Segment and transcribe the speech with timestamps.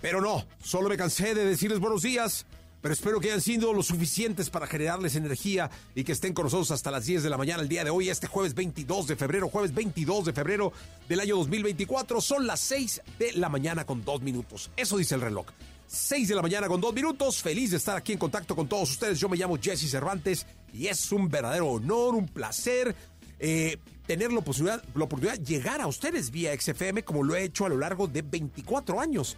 [0.00, 2.46] Pero no, solo me cansé de decirles buenos días
[2.80, 6.70] pero espero que hayan sido lo suficientes para generarles energía y que estén con nosotros
[6.70, 9.48] hasta las 10 de la mañana el día de hoy, este jueves 22 de febrero,
[9.48, 10.72] jueves 22 de febrero
[11.08, 12.20] del año 2024.
[12.20, 14.70] Son las 6 de la mañana con 2 minutos.
[14.76, 15.46] Eso dice el reloj.
[15.88, 17.42] 6 de la mañana con 2 minutos.
[17.42, 19.18] Feliz de estar aquí en contacto con todos ustedes.
[19.18, 22.94] Yo me llamo Jesse Cervantes y es un verdadero honor, un placer.
[23.40, 27.44] Eh, tener la oportunidad, la oportunidad de llegar a ustedes vía XFM como lo he
[27.44, 29.36] hecho a lo largo de 24 años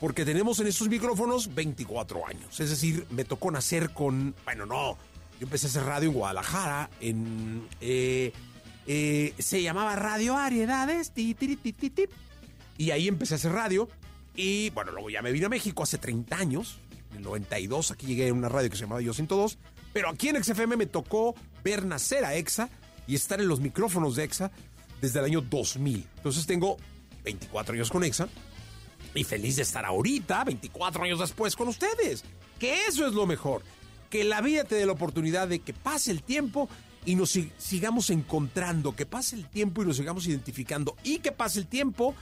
[0.00, 2.60] porque tenemos en estos micrófonos 24 años.
[2.60, 4.96] Es decir, me tocó nacer con, bueno, no,
[5.40, 8.32] yo empecé a hacer radio en Guadalajara, en, eh,
[8.86, 13.88] eh, se llamaba Radio Ariedades, y ahí empecé a hacer radio,
[14.34, 16.78] y bueno, luego ya me vine a México hace 30 años,
[17.10, 19.58] en el 92, aquí llegué a una radio que se llamaba Yo 102,
[19.92, 22.68] pero aquí en XFM me tocó ver nacer a EXA
[23.06, 24.50] y estar en los micrófonos de EXA
[25.00, 26.06] desde el año 2000.
[26.16, 26.76] Entonces tengo
[27.24, 28.28] 24 años con EXA
[29.18, 32.24] y feliz de estar ahorita, 24 años después, con ustedes.
[32.58, 33.62] Que eso es lo mejor.
[34.10, 36.68] Que la vida te dé la oportunidad de que pase el tiempo
[37.04, 41.60] y nos sigamos encontrando, que pase el tiempo y nos sigamos identificando y que pase
[41.60, 42.14] el tiempo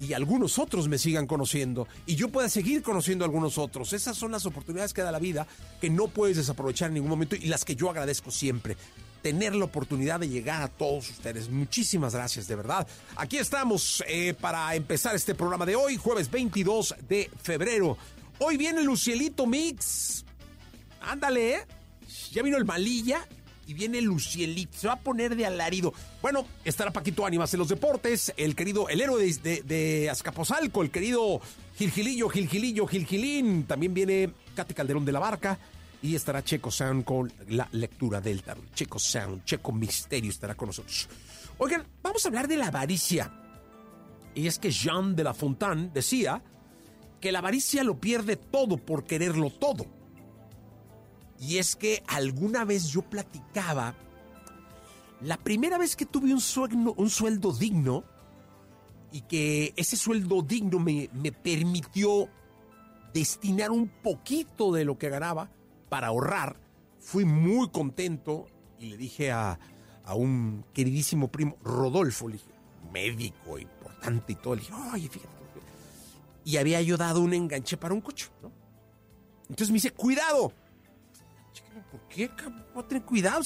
[0.00, 3.92] y algunos otros me sigan conociendo y yo pueda seguir conociendo a algunos otros.
[3.92, 5.46] Esas son las oportunidades que da la vida
[5.80, 8.76] que no puedes desaprovechar en ningún momento y las que yo agradezco siempre
[9.22, 11.48] tener la oportunidad de llegar a todos ustedes.
[11.50, 12.86] Muchísimas gracias, de verdad.
[13.16, 17.96] Aquí estamos eh, para empezar este programa de hoy, jueves 22 de febrero.
[18.38, 20.24] Hoy viene Lucielito Mix.
[21.00, 21.66] Ándale, ¿eh?
[22.32, 23.26] Ya vino el Malilla
[23.66, 24.78] y viene Lucielito.
[24.78, 25.92] Se va a poner de alarido.
[26.22, 28.32] Bueno, estará Paquito Ánimas en los deportes.
[28.36, 31.40] El querido, el héroe de, de, Azcapotzalco, el querido
[31.76, 33.64] Gilgilillo, Gilgilillo, Gilgilín.
[33.64, 35.58] También viene Katy Calderón de la Barca
[36.00, 38.72] y estará Checo Sound con la lectura del tarot.
[38.72, 41.08] Checo Sound, Checo Misterio estará con nosotros.
[41.58, 43.32] Oigan, vamos a hablar de la avaricia.
[44.34, 46.42] Y es que Jean de la Fontaine decía
[47.20, 49.86] que la avaricia lo pierde todo por quererlo todo.
[51.40, 53.94] Y es que alguna vez yo platicaba,
[55.20, 58.04] la primera vez que tuve un sueldo, un sueldo digno,
[59.10, 62.28] y que ese sueldo digno me, me permitió
[63.14, 65.50] destinar un poquito de lo que ganaba
[65.88, 66.56] para ahorrar,
[66.98, 68.46] fui muy contento
[68.78, 69.58] y le dije a,
[70.14, 72.50] un queridísimo primo, Rodolfo, le dije,
[72.90, 75.34] médico importante y todo, le dije, oye, fíjate.
[76.44, 78.50] Y había yo dado un enganche para un coche, ¿no?
[79.42, 80.52] Entonces me dice, cuidado.
[81.90, 82.30] ¿Por qué?
[82.74, 83.42] Voy a tener cuidado.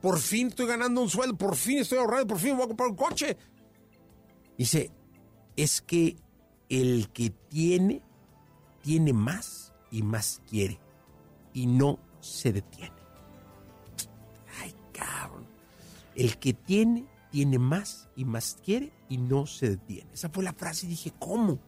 [0.00, 2.88] por fin estoy ganando un sueldo, por fin estoy ahorrando, por fin voy a comprar
[2.88, 3.36] un coche.
[4.58, 4.90] Dice,
[5.54, 6.16] es que
[6.68, 8.02] el que tiene,
[8.82, 10.81] tiene más y más quiere
[11.52, 12.94] y no se detiene.
[14.60, 15.46] Ay, cabrón.
[16.14, 20.10] El que tiene, tiene más y más quiere y no se detiene.
[20.12, 21.58] Esa fue la frase y dije, ¿cómo?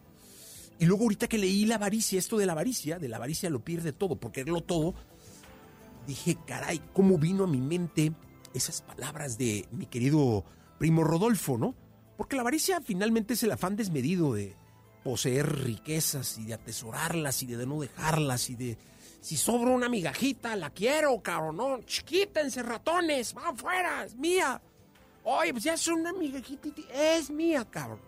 [0.79, 3.63] Y luego ahorita que leí la avaricia, esto de la avaricia, de la avaricia lo
[3.63, 4.93] pierde todo, porque lo todo,
[6.05, 8.13] dije, caray, ¿cómo vino a mi mente
[8.53, 10.43] esas palabras de mi querido
[10.77, 11.75] primo Rodolfo, ¿no?
[12.17, 14.55] Porque la avaricia finalmente es el afán desmedido de
[15.03, 18.77] poseer riquezas y de atesorarlas y de no dejarlas y de
[19.25, 24.61] si sobra una migajita, la quiero, cabrón, no, quítense ratones, van fuera, es mía.
[25.23, 27.99] Oye, pues ya es una migajita, es mía, cabrón.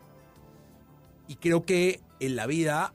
[1.28, 2.94] Y creo que en la vida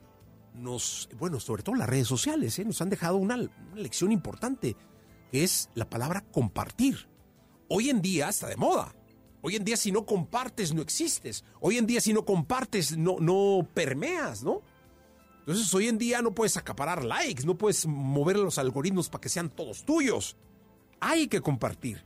[0.53, 2.63] nos, bueno, sobre todo las redes sociales, ¿eh?
[2.63, 4.77] nos han dejado una, una lección importante,
[5.29, 7.09] que es la palabra compartir.
[7.67, 8.95] Hoy en día está de moda.
[9.41, 11.43] Hoy en día si no compartes no existes.
[11.59, 14.61] Hoy en día si no compartes no, no permeas, ¿no?
[15.45, 19.29] Entonces hoy en día no puedes acaparar likes, no puedes mover los algoritmos para que
[19.29, 20.37] sean todos tuyos.
[21.01, 22.01] Hay que compartir.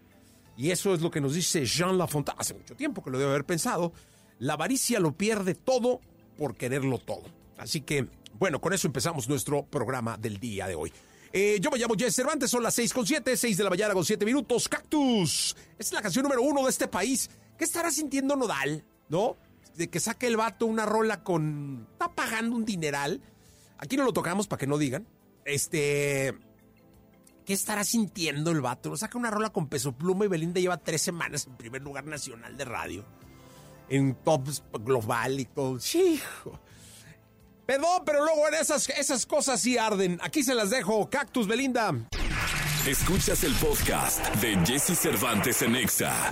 [0.57, 3.29] Y eso es lo que nos dice Jean Lafontaine, hace mucho tiempo que lo debe
[3.29, 3.93] haber pensado.
[4.39, 6.01] La avaricia lo pierde todo
[6.35, 7.23] por quererlo todo.
[7.59, 8.07] Así que,
[8.39, 10.91] bueno, con eso empezamos nuestro programa del día de hoy.
[11.31, 13.93] Eh, yo me llamo Jess Cervantes, son las 6 con 7, 6 de la mañana
[13.93, 14.67] con 7 minutos.
[14.67, 15.55] Cactus.
[15.77, 17.29] Es la canción número uno de este país.
[17.55, 18.83] ¿Qué estará sintiendo Nodal?
[19.09, 19.37] ¿No?
[19.77, 21.87] De que saque el vato una rola con.
[21.93, 23.21] Está pagando un dineral.
[23.77, 25.07] Aquí no lo tocamos para que no digan.
[25.45, 26.35] Este.
[27.45, 28.89] ¿Qué estará sintiendo el vato?
[28.89, 32.05] Lo saca una rola con peso pluma y Belinda lleva tres semanas en primer lugar
[32.05, 33.05] nacional de radio.
[33.87, 35.77] En tops global y todo.
[35.93, 36.59] Hijo.
[37.67, 40.19] Perdón, pero luego en esas, esas cosas sí arden.
[40.23, 41.09] Aquí se las dejo.
[41.09, 41.93] Cactus, Belinda.
[42.87, 46.31] Escuchas el podcast de Jesse Cervantes en Exa.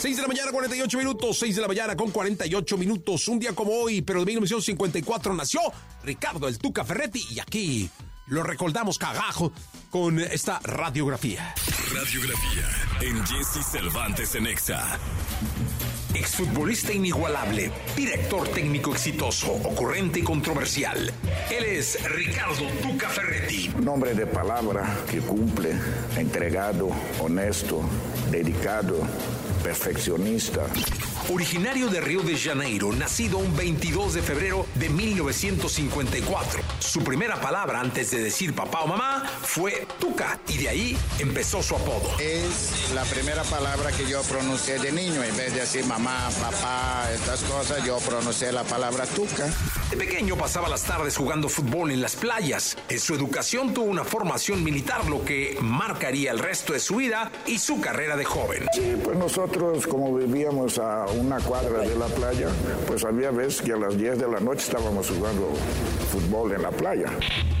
[0.00, 1.38] 6 de la mañana, 48 minutos.
[1.38, 3.28] 6 de la mañana con 48 minutos.
[3.28, 5.60] Un día como hoy, pero de 1954 nació
[6.02, 7.22] Ricardo el Tuca Ferretti.
[7.30, 7.90] Y aquí
[8.28, 9.52] lo recordamos cagajo
[9.90, 11.54] con esta radiografía.
[11.94, 12.66] Radiografía
[13.02, 14.98] en Jesse Cervantes en Exa.
[16.14, 21.12] Exfutbolista inigualable, director técnico exitoso, ocurrente y controversial.
[21.50, 23.70] Él es Ricardo Tuca Ferretti.
[23.76, 25.74] Un hombre de palabra que cumple,
[26.16, 26.88] entregado,
[27.20, 27.82] honesto,
[28.30, 29.06] dedicado,
[29.62, 30.66] perfeccionista.
[31.32, 36.60] Originario de Río de Janeiro, nacido un 22 de febrero de 1954.
[36.80, 41.62] Su primera palabra antes de decir papá o mamá fue Tuca y de ahí empezó
[41.62, 42.18] su apodo.
[42.18, 45.22] Es la primera palabra que yo pronuncié de niño.
[45.22, 49.48] En vez de decir mamá, papá, estas cosas, yo pronuncié la palabra Tuca.
[49.88, 52.76] De pequeño pasaba las tardes jugando fútbol en las playas.
[52.88, 57.30] En su educación tuvo una formación militar, lo que marcaría el resto de su vida
[57.46, 58.66] y su carrera de joven.
[58.72, 62.48] Sí, pues nosotros como vivíamos a una cuadra de la playa,
[62.86, 65.52] pues había veces que a las 10 de la noche estábamos jugando
[66.10, 67.06] fútbol en la playa.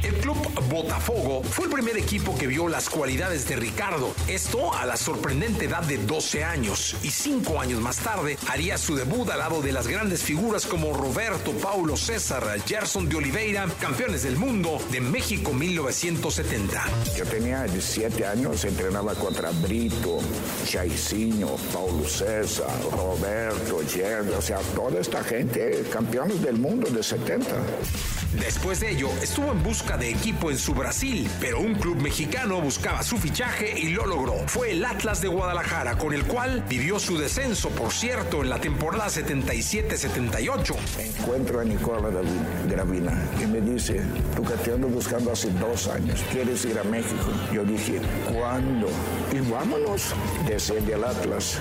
[0.02, 0.36] El club
[0.68, 4.14] Botafogo fue el primer equipo que vio las cualidades de Ricardo.
[4.28, 6.96] Esto a la sorprendente edad de 12 años.
[7.02, 10.92] Y cinco años más tarde haría su debut al lado de las grandes figuras como
[10.94, 16.82] Roberto, Paulo César, Gerson de Oliveira, campeones del mundo de México 1970.
[17.16, 20.18] Yo tenía 17 años, entrenaba contra Brito,
[20.70, 23.49] Jairzinho, Paulo César, Roberto,
[23.88, 27.46] Gerson, o sea, toda esta gente, campeones del mundo de 70.
[28.32, 32.60] Después de ello, estuvo en busca de equipo en su Brasil, pero un club mexicano
[32.60, 34.34] buscaba su fichaje y lo logró.
[34.46, 38.60] Fue el Atlas de Guadalajara, con el cual vivió su descenso, por cierto, en la
[38.60, 40.76] temporada 77-78.
[40.98, 42.08] Encuentro a Nicola
[42.68, 44.00] Gravina y me dice,
[44.36, 47.32] tú que te ando buscando hace dos años, ¿quieres ir a México?
[47.52, 48.00] Yo dije,
[48.32, 48.88] ¿cuándo?
[49.32, 50.14] Y vámonos,
[50.46, 51.58] desde el Atlas.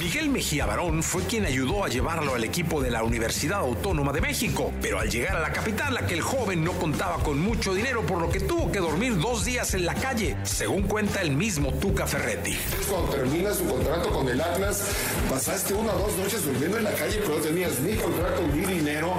[0.00, 4.20] Miguel Mejía Barón fue quien ayudó a llevarlo al equipo de la Universidad Autónoma de
[4.20, 8.18] México, pero al llegar a la capital aquel joven no contaba con mucho dinero por
[8.18, 12.06] lo que tuvo que dormir dos días en la calle, según cuenta el mismo Tuca
[12.06, 12.56] Ferretti.
[12.88, 14.84] Cuando termina su contrato con el Atlas,
[15.28, 18.64] pasaste una o dos noches durmiendo en la calle, pero no tenías ni contrato ni
[18.64, 19.12] dinero.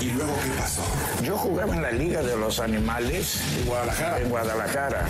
[0.00, 0.82] ¿Y luego qué pasó?
[1.22, 4.18] Yo jugaba en la Liga de los Animales En Guadalajara.
[4.18, 5.06] en Guadalajara.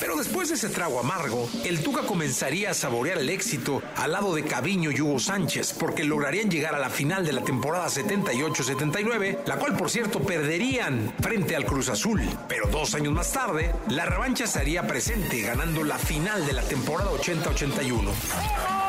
[0.00, 4.34] Pero después de ese trago amargo, el Tuca comenzaría a saborear el éxito al lado
[4.34, 9.38] de Caviño y Hugo Sánchez, porque lograrían llegar a la final de la temporada 78-79,
[9.46, 12.22] la cual por cierto perderían frente al Cruz Azul.
[12.48, 16.62] Pero dos años más tarde, la revancha se haría presente, ganando la final de la
[16.62, 18.83] temporada 80-81.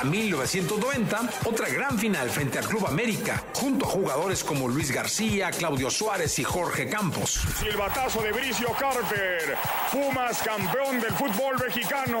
[0.00, 5.50] Para 1990, otra gran final frente al Club América, junto a jugadores como Luis García,
[5.50, 7.38] Claudio Suárez y Jorge Campos.
[7.58, 9.58] Silbatazo de Bricio Carter.
[9.92, 12.18] Pumas campeón del fútbol mexicano.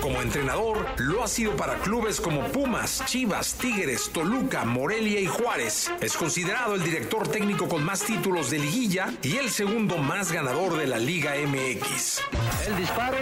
[0.00, 5.90] Como entrenador, lo ha sido para clubes como Pumas, Chivas, Tigres, Toluca, Morelia y Juárez.
[6.00, 10.78] Es considerado el director técnico con más títulos de liguilla y el segundo más ganador
[10.78, 12.22] de la Liga MX.
[12.66, 13.18] El disparo.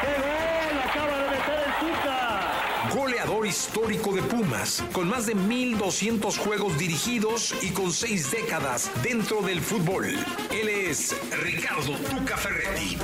[0.00, 0.78] ¡Qué gol!
[0.88, 2.94] Acaba de meter el Tuca.
[2.94, 9.40] Goleador histórico de Pumas, con más de 1.200 juegos dirigidos y con seis décadas dentro
[9.40, 10.06] del fútbol.
[10.50, 12.98] Él es Ricardo Tuca Ferretti.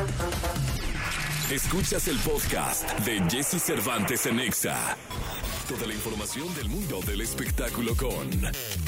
[1.50, 4.96] Escuchas el podcast de Jesse Cervantes en Exa.
[5.68, 8.30] Toda la información del mundo del espectáculo con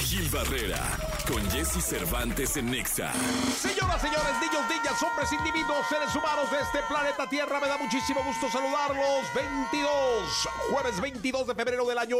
[0.05, 0.77] Gil Barrera,
[1.27, 3.15] con Jesse Cervantes en Nexa.
[3.59, 8.23] Señoras, señores, niños, niñas, hombres, individuos, seres humanos de este planeta Tierra, me da muchísimo
[8.23, 9.25] gusto saludarlos.
[9.35, 12.17] 22, jueves 22 de febrero del año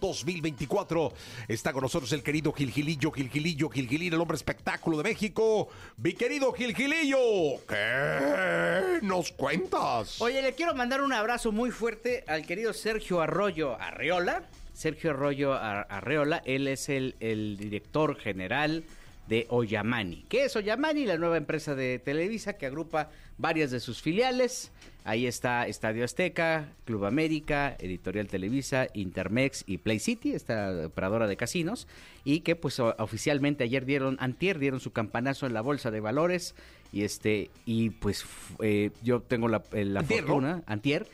[0.00, 1.12] 2024.
[1.46, 5.68] Está con nosotros el querido Gilgilillo, Gilgilillo, Gilgilín, el hombre espectáculo de México.
[5.98, 10.20] Mi querido Gilgilillo, ¿qué nos cuentas?
[10.20, 14.42] Oye, le quiero mandar un abrazo muy fuerte al querido Sergio Arroyo Arreola.
[14.72, 18.82] Sergio Arroyo Ar- Arreola, él es el, el director general
[19.28, 20.24] de Oyamani.
[20.30, 21.04] ¿Qué es Oyamani?
[21.04, 24.72] La nueva empresa de Televisa que agrupa varias de sus filiales.
[25.04, 31.36] Ahí está Estadio Azteca, Club América, Editorial Televisa, Intermex y Play City, esta operadora de
[31.36, 31.86] casinos,
[32.24, 36.54] y que pues oficialmente ayer dieron, antier dieron su campanazo en la bolsa de valores
[36.90, 38.24] y este y pues
[38.62, 40.26] eh, yo tengo la, eh, la Antier, ¿no?
[40.26, 41.06] fortuna, antier,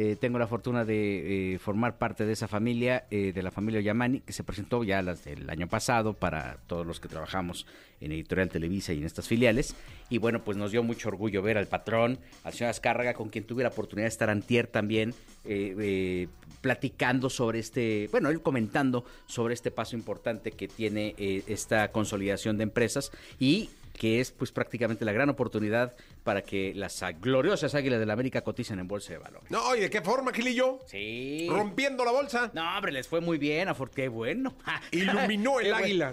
[0.00, 3.80] eh, tengo la fortuna de eh, formar parte de esa familia, eh, de la familia
[3.80, 7.66] Yamani, que se presentó ya las del año pasado para todos los que trabajamos
[8.00, 9.74] en Editorial Televisa y en estas filiales.
[10.08, 13.42] Y bueno, pues nos dio mucho orgullo ver al patrón, al señor Azcárraga, con quien
[13.42, 15.14] tuve la oportunidad de estar antier también,
[15.44, 16.28] eh,
[16.60, 22.62] platicando sobre este, bueno, él comentando sobre este paso importante que tiene esta consolidación de
[22.62, 25.94] empresas y que es pues prácticamente la gran oportunidad
[26.28, 29.50] para que las gloriosas águilas de la América coticen en bolsa de valores.
[29.50, 30.78] No, ¿y de qué forma, Gilillo?
[30.84, 31.46] Sí.
[31.48, 32.50] Rompiendo la bolsa.
[32.52, 34.54] No, hombre, les fue muy bien, afor- qué bueno.
[34.92, 36.12] Iluminó el Qué águila,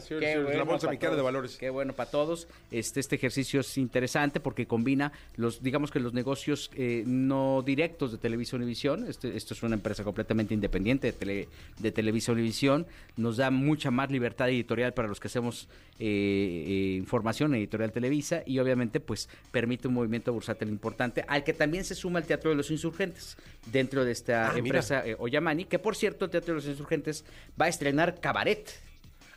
[0.56, 1.58] la Bolsa Mexicana de Valores.
[1.58, 2.48] Qué bueno para todos.
[2.72, 8.14] Este, este ejercicio es interesante porque combina los, digamos que los negocios eh, no directos
[8.14, 9.06] de Televisa Univisión.
[9.10, 12.88] Este, esto es una empresa completamente independiente de, tele- de Televisa Univisión.
[13.18, 15.68] Nos da mucha más libertad editorial para los que hacemos
[16.00, 21.44] eh, eh, información en Editorial Televisa y obviamente pues permite un movimiento bursátil importante al
[21.44, 23.38] que también se suma el Teatro de los Insurgentes
[23.72, 27.26] dentro de esta Ah, empresa eh, Oyamani, que por cierto el Teatro de los Insurgentes
[27.60, 28.70] va a estrenar Cabaret.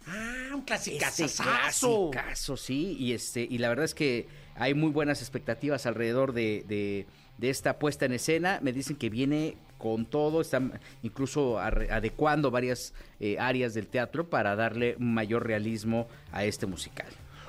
[0.06, 5.20] Ah, un Este clasicazo, sí, y este, y la verdad es que hay muy buenas
[5.20, 7.06] expectativas alrededor de, de-
[7.38, 8.58] de esta puesta en escena.
[8.62, 14.56] Me dicen que viene con todo, están incluso adecuando varias eh, áreas del teatro para
[14.56, 17.06] darle un mayor realismo a este musical.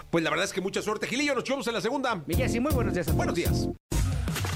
[0.10, 1.36] Pues la verdad es que mucha suerte, Gilillo.
[1.36, 2.16] Nos vemos en la segunda.
[2.25, 3.18] Mi Jessy, muy buenos días a todos.
[3.18, 3.68] Buenos días.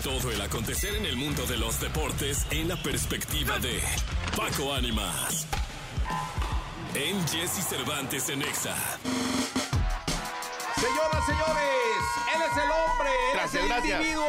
[0.03, 3.79] Todo el acontecer en el mundo de los deportes en la perspectiva de
[4.35, 5.47] Paco Ánimas.
[6.95, 8.75] En Jesse Cervantes en Exa.
[10.75, 12.03] Señoras, señores,
[12.35, 13.99] él es el hombre, él Gracias, es el gracias.
[14.01, 14.25] individuo,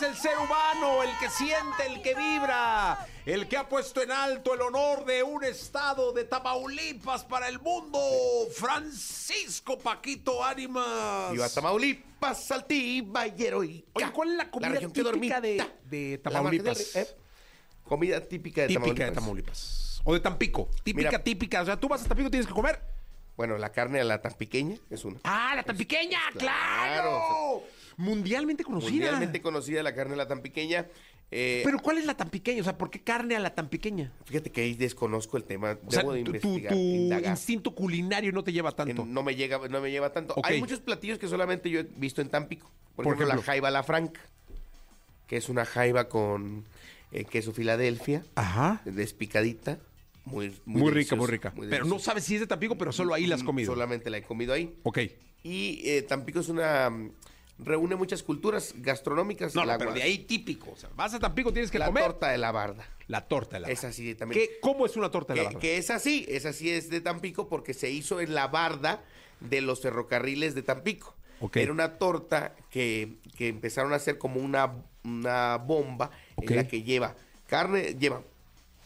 [0.00, 4.10] es el ser humano, el que siente, el que vibra, el que ha puesto en
[4.10, 8.00] alto el honor de un estado de Tamaulipas para el mundo,
[8.54, 11.32] Francisco Paquito Ánimas.
[11.32, 13.84] Viva Tamaulipas, Saltiva y.
[13.92, 16.96] Oye, ¿cuál es la comida región que típica de, La Tamaulipas?
[16.96, 17.08] ¿eh?
[17.84, 19.08] Comida típica de Típica Tamaulipas.
[19.08, 20.00] de Tamaulipas.
[20.04, 20.70] O de Tampico.
[20.82, 21.22] Típica, Mira.
[21.22, 21.62] típica.
[21.62, 22.80] O sea, tú vas a Tampico tienes que comer.
[23.36, 25.18] Bueno, la carne a la tan pequeña es una.
[25.24, 26.18] ¡Ah, la tan pequeña!
[26.36, 26.42] ¡Claro!
[27.02, 27.62] Claro.
[28.00, 28.90] Mundialmente conocida.
[28.90, 30.86] Mundialmente conocida la carne a la tan pequeña.
[31.30, 32.60] Eh, Pero ¿cuál es la tan pequeña?
[32.60, 34.10] O sea, ¿por qué carne a la tan pequeña?
[34.24, 35.78] fíjate que ahí desconozco el tema.
[35.86, 37.30] O sea, Debo de tu, investigar, tu indagar.
[37.30, 39.04] instinto culinario no te lleva tanto.
[39.04, 40.34] no me llega, no me lleva tanto.
[40.42, 42.70] Hay muchos platillos que solamente yo he visto en Tampico.
[42.96, 43.36] Por, Por ejemplo, ejemplo.
[43.42, 44.20] la jaiba la franca,
[45.28, 46.64] que es una jaiba con
[47.12, 48.82] eh, queso Filadelfia, Ajá.
[48.84, 49.78] despicadita,
[50.24, 51.52] muy, Muy, rica, muy rica.
[51.54, 53.72] muy pero no sabes si es de Tampico, pero solo ahí la has comido.
[53.72, 54.74] Solamente la he comido ahí.
[54.82, 54.98] Ok.
[55.44, 56.90] Y eh, Tampico es una...
[57.62, 59.54] reúne muchas culturas gastronómicas.
[59.54, 60.70] No, no, La pero de ahí típico.
[60.72, 62.86] O sea, vas a Tampico, tienes que la comer torta de la barda.
[63.08, 63.88] la torta de la Es barda.
[63.88, 64.40] así también.
[64.40, 65.60] ¿Qué- ¿Cómo es una torta de la Que, barda?
[65.60, 69.02] que es así, es así es de Tampico porque se hizo en la barda
[69.40, 71.14] de los ferrocarriles de Tampico.
[71.40, 71.56] Ok.
[71.56, 74.72] Era una torta que, que empezaron a hacer como una,
[75.04, 78.22] una bomba en la que lleva carne, lleva,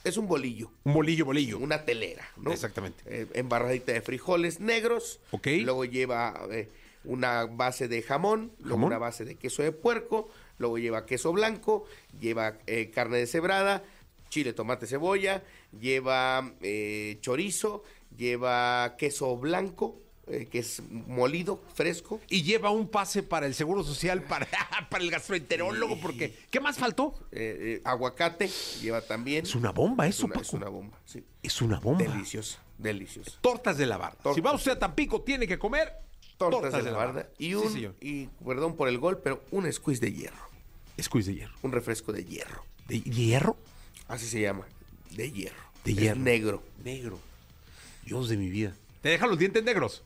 [0.04, 1.59] es un bolillo, Un bolillo, bolillo.
[1.59, 2.52] una telera, ¿no?
[2.52, 3.02] Exactamente.
[3.07, 5.19] Eh, embarradita de frijoles negros.
[5.33, 5.49] Ok.
[5.62, 6.71] Luego lleva eh,
[7.04, 11.84] una base de jamón, luego una base de queso de puerco, luego lleva queso blanco,
[12.18, 13.82] lleva eh, carne deshebrada,
[14.28, 15.42] chile, tomate, cebolla,
[15.78, 17.82] lleva eh, chorizo,
[18.16, 22.18] lleva queso blanco, eh, que es molido, fresco.
[22.30, 24.49] Y lleva un pase para el Seguro Social, para,
[24.88, 27.14] para el gastroenterólogo, porque ¿qué más faltó?
[27.32, 28.49] eh, eh, aguacate,
[28.80, 29.44] lleva también.
[29.44, 30.56] Es una bomba Es eso, una, es Paco.
[30.56, 31.23] una bomba, sí.
[31.42, 32.04] Es una bomba.
[32.04, 33.32] Deliciosa, deliciosa.
[33.42, 34.16] Tortas de la barda.
[34.16, 34.34] Tortas.
[34.37, 35.92] Si va usted a Tampico, tiene que comer
[36.38, 37.29] Tortas, de la barda.
[37.38, 37.95] Y Sí, un, señor.
[38.00, 40.49] y perdón por el gol, pero un squeeze de hierro.
[41.00, 41.55] Squeeze de hierro.
[41.62, 42.64] Un refresco de hierro.
[42.88, 43.57] ¿De hierro?
[44.09, 44.67] Así se llama.
[45.11, 45.62] De hierro.
[45.85, 46.21] De Es hierro.
[46.21, 46.62] negro.
[46.83, 47.19] Negro.
[48.05, 48.75] Dios de mi vida.
[49.00, 50.03] ¿Te dejan los dientes negros?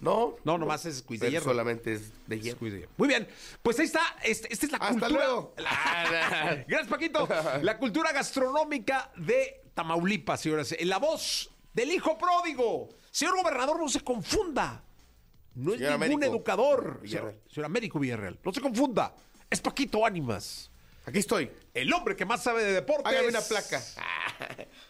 [0.00, 0.36] No.
[0.44, 1.44] No, nomás es squeeze de hierro.
[1.44, 2.56] Solamente es de hierro.
[2.56, 2.92] Squeeze de hierro.
[2.96, 3.28] Muy bien.
[3.62, 4.00] Pues ahí está.
[4.24, 5.10] Este- Esta es la Hasta cultura.
[5.10, 5.54] luego.
[5.58, 7.28] La- Gracias, Paquito.
[7.62, 10.72] La cultura gastronómica de Tamaulipas, señoras.
[10.78, 12.88] En la voz del hijo pródigo.
[13.10, 14.82] Señor gobernador, no se confunda.
[15.54, 17.00] No es Señor ningún Américo educador.
[17.02, 17.38] Villarreal.
[17.48, 18.38] Señor, Américo Villarreal.
[18.44, 19.14] No se confunda.
[19.50, 20.70] Es Paquito Ánimas.
[21.06, 21.50] Aquí estoy.
[21.74, 23.06] El hombre que más sabe de deportes.
[23.06, 23.82] Hágame una placa.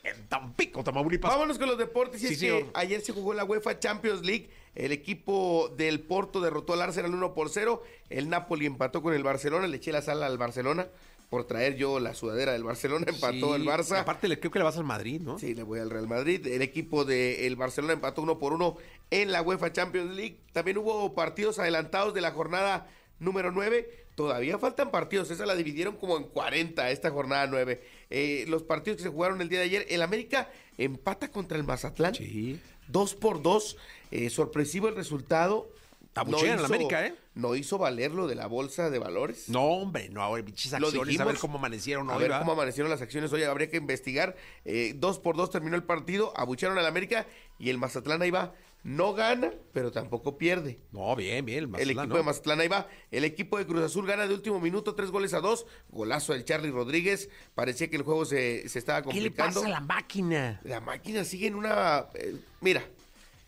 [0.03, 1.31] En Tampico, Tamaulipas.
[1.31, 2.23] Vámonos con los deportes.
[2.23, 2.71] Y Sí, es que señor.
[2.75, 4.51] ayer se jugó la UEFA Champions League.
[4.75, 7.83] El equipo del Porto derrotó al Arsenal 1 por 0.
[8.09, 9.67] El Napoli empató con el Barcelona.
[9.67, 10.89] Le eché la sala al Barcelona.
[11.31, 14.01] Por traer yo la sudadera del Barcelona, empató Sí, el Barça.
[14.01, 15.39] aparte, le creo que le vas al Madrid, ¿no?
[15.39, 16.47] Sí, le voy al Real Madrid.
[16.47, 18.77] El equipo del Barcelona empató uno por uno
[19.11, 20.41] en la UEFA Champions League.
[20.53, 24.07] También hubo partidos adelantados de la jornada número 9.
[24.17, 25.31] Todavía faltan partidos.
[25.31, 27.81] Esa la dividieron como en 40 esta jornada 9.
[28.11, 29.87] Eh, los partidos que se jugaron el día de ayer.
[29.89, 32.15] El América empata contra el Mazatlán.
[32.15, 32.61] Sí.
[32.89, 33.77] Dos por dos.
[34.11, 35.71] Eh, sorpresivo el resultado.
[36.15, 37.15] Abuchean al América, ¿eh?
[37.35, 39.49] No hizo valer lo de la bolsa de valores.
[39.49, 41.27] No, hombre, no, ahora bichis Lo acciones, a dijimos.
[41.33, 42.41] ver cómo amanecieron A hoy, ver ¿verdad?
[42.41, 44.37] cómo amanecieron las acciones hoy, habría que investigar.
[44.65, 47.27] Eh, dos por dos terminó el partido, abucharon al América
[47.59, 48.53] y el Mazatlán ahí va.
[48.83, 50.81] No gana, pero tampoco pierde.
[50.91, 52.17] No, bien, bien, el el Mazatlán, equipo ¿no?
[52.17, 52.89] de Mazatlán ahí va.
[53.11, 55.67] El equipo de Cruz Azul gana de último minuto, tres goles a dos.
[55.91, 57.29] Golazo del Charlie Rodríguez.
[57.55, 59.61] Parecía que el juego se, se estaba ¿Qué le complicando.
[59.61, 60.61] pasa a la máquina?
[60.65, 62.07] La máquina sigue en una.
[62.15, 62.83] eh, mira,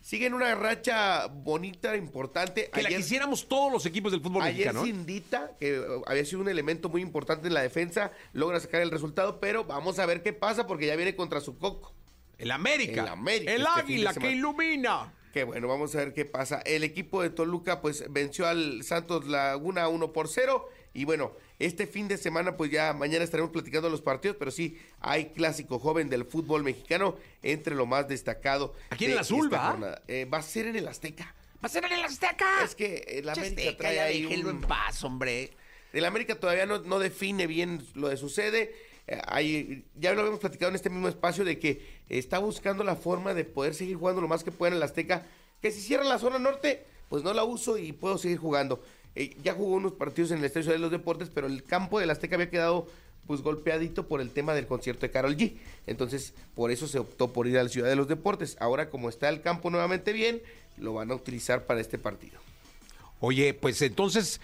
[0.03, 2.69] sigue en una racha bonita, importante.
[2.71, 4.81] Que la quisiéramos todos los equipos del fútbol Ayer mexicano.
[4.81, 4.85] ¿eh?
[4.85, 8.91] Cindita, que eh, había sido un elemento muy importante en la defensa, logra sacar el
[8.91, 11.93] resultado, pero vamos a ver qué pasa porque ya viene contra su coco.
[12.37, 13.03] El América.
[13.03, 15.13] El América El este águila que ilumina.
[15.31, 16.61] Que bueno, vamos a ver qué pasa.
[16.65, 21.87] El equipo de Toluca pues venció al Santos Laguna 1 por 0 y bueno, este
[21.87, 26.09] fin de semana pues ya mañana estaremos platicando los partidos, pero sí hay clásico joven
[26.09, 28.73] del fútbol mexicano entre lo más destacado.
[28.89, 30.01] Aquí en de el Azul, ¿va?
[30.07, 31.33] Eh, va a ser en el Azteca.
[31.55, 32.63] Va a ser en el Azteca.
[32.63, 35.51] Es que el América Azteca, trae ya ahí un- en paz, hombre.
[35.93, 38.75] El América todavía no, no define bien lo de su sede.
[39.07, 42.95] Eh, hay- ya lo habíamos platicado en este mismo espacio de que está buscando la
[42.95, 45.25] forma de poder seguir jugando lo más que pueda en el Azteca.
[45.61, 48.83] Que si cierra la zona norte, pues no la uso y puedo seguir jugando.
[49.15, 52.09] Eh, ya jugó unos partidos en el Estadio de los Deportes, pero el campo del
[52.09, 52.87] Azteca había quedado
[53.27, 55.53] pues golpeadito por el tema del concierto de Carol G.
[55.87, 58.57] Entonces, por eso se optó por ir al Ciudad de los Deportes.
[58.59, 60.41] Ahora, como está el campo nuevamente bien,
[60.77, 62.39] lo van a utilizar para este partido.
[63.19, 64.41] Oye, pues entonces,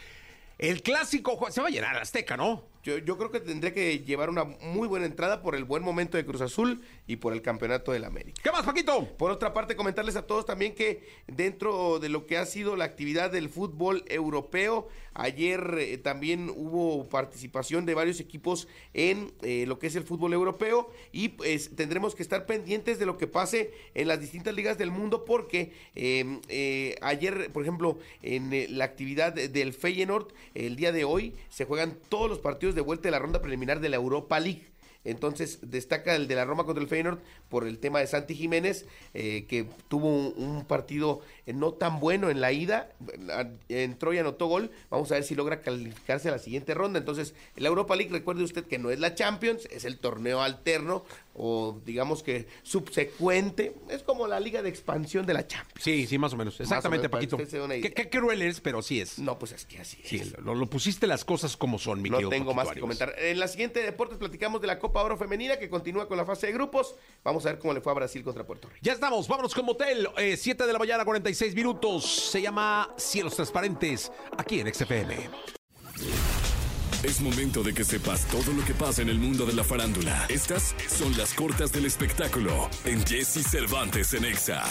[0.59, 2.65] el clásico se va a llenar Azteca, ¿no?
[2.83, 6.17] Yo, yo creo que tendría que llevar una muy buena entrada por el buen momento
[6.17, 8.41] de Cruz Azul y por el campeonato del América.
[8.43, 9.05] ¿Qué más, Paquito?
[9.17, 12.83] Por otra parte, comentarles a todos también que dentro de lo que ha sido la
[12.83, 14.89] actividad del fútbol europeo,
[15.19, 20.33] ayer eh, también hubo participación de varios equipos en eh, lo que es el fútbol
[20.33, 24.77] europeo y pues tendremos que estar pendientes de lo que pase en las distintas ligas
[24.77, 30.75] del mundo porque eh, eh, ayer, por ejemplo, en la actividad de- del Feyenoord, el
[30.75, 33.89] día de hoy se juegan todos los partidos de vuelta de la ronda preliminar de
[33.89, 34.63] la Europa League.
[35.05, 38.85] Entonces destaca el de la Roma contra el Feyenoord por el tema de Santi Jiménez,
[39.14, 42.90] eh, que tuvo un, partido eh, no tan bueno en la ida,
[43.70, 44.72] entró y anotó gol.
[44.90, 47.00] Vamos a ver si logra calificarse a la siguiente ronda.
[47.00, 51.05] Entonces, la Europa League, recuerde usted que no es la Champions, es el torneo alterno
[51.33, 53.75] o digamos que subsecuente.
[53.89, 55.83] Es como la liga de expansión de la Champions.
[55.83, 56.59] Sí, sí, más o menos.
[56.59, 57.68] Exactamente, menos, Paquito.
[57.68, 59.20] ¿Qué, qué cruel eres, pero sí es.
[59.20, 60.37] No, pues es que así es.
[60.39, 62.81] Lo, lo pusiste las cosas como son, mi No tengo Paquito más que Arias.
[62.81, 63.15] comentar.
[63.20, 66.25] En la siguiente de deportes platicamos de la Copa Oro Femenina que continúa con la
[66.25, 66.96] fase de grupos.
[67.24, 68.79] Vamos a ver cómo le fue a Brasil contra Puerto Rico.
[68.81, 70.07] Ya estamos, vámonos con Motel.
[70.37, 72.05] 7 de la mañana, 46 minutos.
[72.05, 75.58] Se llama Cielos Transparentes, aquí en XFM.
[77.01, 80.25] Es momento de que sepas todo lo que pasa en el mundo de la farándula.
[80.27, 84.64] Estas son las cortas del espectáculo en Jesse Cervantes en Exa.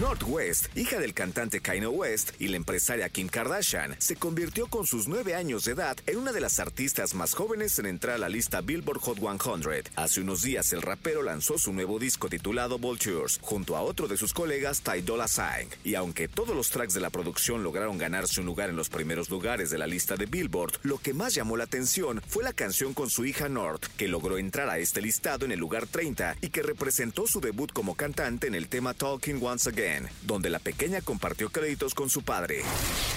[0.00, 5.06] Northwest, hija del cantante Kanye West y la empresaria Kim Kardashian, se convirtió con sus
[5.06, 8.28] nueve años de edad en una de las artistas más jóvenes en entrar a la
[8.28, 9.84] lista Billboard Hot 100.
[9.94, 14.16] Hace unos días el rapero lanzó su nuevo disco titulado Vultures junto a otro de
[14.16, 15.68] sus colegas Ty Dolla Sign.
[15.84, 19.30] Y aunque todos los tracks de la producción lograron ganarse un lugar en los primeros
[19.30, 22.94] lugares de la lista de Billboard, lo que más llamó la atención fue la canción
[22.94, 26.48] con su hija North, que logró entrar a este listado en el lugar 30 y
[26.48, 29.83] que representó su debut como cantante en el tema Talking Once Again,
[30.26, 32.62] donde la pequeña compartió créditos con su padre.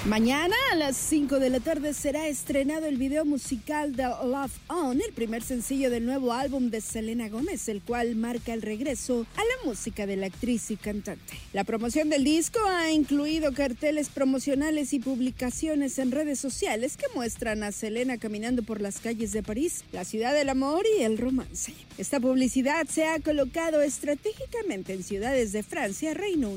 [0.06, 5.00] Mañana a las 5 de la tarde será estrenado el video musical de Love On,
[5.02, 9.42] el primer sencillo del nuevo álbum de Selena Gómez, el cual marca el regreso a
[9.42, 11.40] la música de la actriz y cantante.
[11.54, 17.64] La promoción del disco ha incluido carteles promocionales y publicaciones en redes sociales que muestran
[17.64, 21.74] a Selena caminando por las calles de París, la ciudad del amor y el romance.
[21.98, 26.57] Esta publicidad se ha colocado estratégicamente en ciudades de Francia, Reino Unido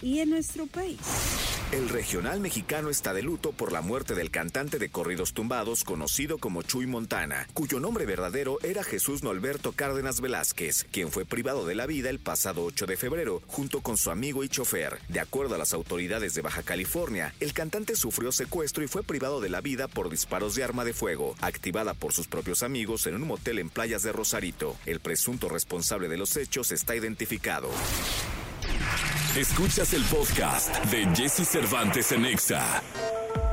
[0.00, 0.98] y en nuestro país.
[1.72, 6.38] El regional mexicano está de luto por la muerte del cantante de corridos tumbados conocido
[6.38, 11.76] como Chuy Montana, cuyo nombre verdadero era Jesús Norberto Cárdenas Velázquez, quien fue privado de
[11.76, 14.98] la vida el pasado 8 de febrero junto con su amigo y chofer.
[15.08, 19.40] De acuerdo a las autoridades de Baja California, el cantante sufrió secuestro y fue privado
[19.40, 23.14] de la vida por disparos de arma de fuego, activada por sus propios amigos en
[23.14, 24.76] un motel en playas de Rosarito.
[24.86, 27.68] El presunto responsable de los hechos está identificado.
[29.36, 32.82] Escuchas el podcast de Jesse Cervantes en Exa.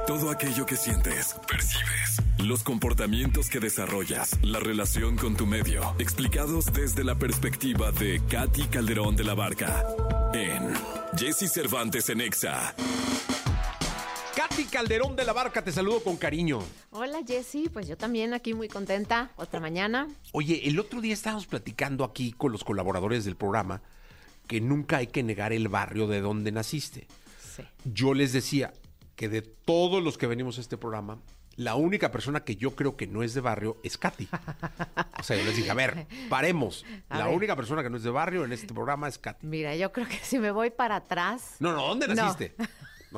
[0.08, 6.74] Todo aquello que sientes, percibes, Los comportamientos que desarrollas, la relación con tu medio, explicados
[6.74, 9.86] desde la perspectiva de Katy Calderón de la Barca
[10.34, 10.74] en
[11.16, 12.74] Jesse Cervantes en Exa.
[14.36, 16.60] Katy Calderón de la Barca, te saludo con cariño.
[16.90, 20.08] Hola Jessy, pues yo también aquí muy contenta, otra mañana.
[20.32, 23.84] Oye, el otro día estábamos platicando aquí con los colaboradores del programa
[24.48, 27.08] que nunca hay que negar el barrio de donde naciste.
[27.56, 27.64] Sí.
[27.86, 28.74] Yo les decía
[29.16, 31.20] que de todos los que venimos a este programa,
[31.56, 34.28] la única persona que yo creo que no es de barrio es Katy.
[35.20, 36.86] O sea, yo les dije, a ver, paremos.
[37.10, 37.36] A la ver.
[37.36, 39.48] única persona que no es de barrio en este programa es Katy.
[39.48, 42.54] Mira, yo creo que si me voy para atrás, No, no, ¿dónde naciste?
[42.58, 42.66] No,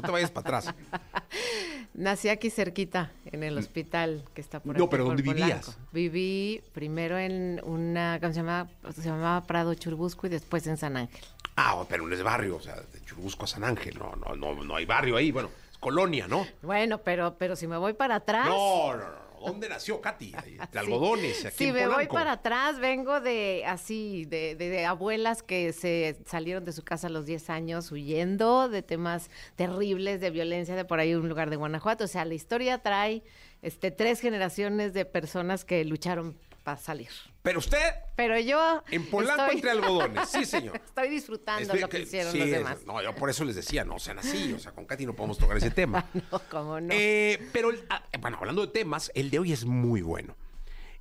[0.01, 0.75] te vayas para atrás.
[1.93, 5.77] nací aquí cerquita, en el hospital que está por No, aquí, pero por ¿dónde vivías?
[5.91, 8.69] Viví primero en una, ¿cómo se llamaba?
[8.93, 11.25] Se llamaba Prado Churbusco y después en San Ángel.
[11.55, 14.63] Ah, pero no es barrio, o sea, de Churubusco a San Ángel, no, no, no,
[14.63, 16.47] no hay barrio ahí, bueno, es colonia, ¿no?
[16.61, 18.47] Bueno, pero, pero si me voy para atrás...
[18.47, 19.28] No, no, no.
[19.45, 20.33] ¿Dónde nació Katy?
[20.35, 24.69] Ahí, De algodones, aquí Si en me voy para atrás, vengo de así, de, de-
[24.69, 29.29] de abuelas que se salieron de su casa a los 10 años huyendo de temas
[29.55, 32.03] terribles de violencia de por ahí un lugar de Guanajuato.
[32.03, 33.23] O sea, la historia trae
[33.61, 36.37] este tres generaciones de personas que lucharon
[36.75, 37.09] para salir.
[37.41, 37.77] Pero usted,
[38.15, 40.75] Pero yo en Polanco estoy- entre algodones, sí, señor.
[40.85, 42.85] Estoy disfrutando Estoy- lo que hicieron sí, los demás.
[42.85, 45.37] No, yo por eso les decía, no sean así, o sea, con Katy no podemos
[45.39, 46.05] tocar ese tema.
[46.31, 46.89] No, cómo no.
[46.91, 50.35] Eh, pero, ah, bueno, hablando de temas, el de hoy es muy bueno.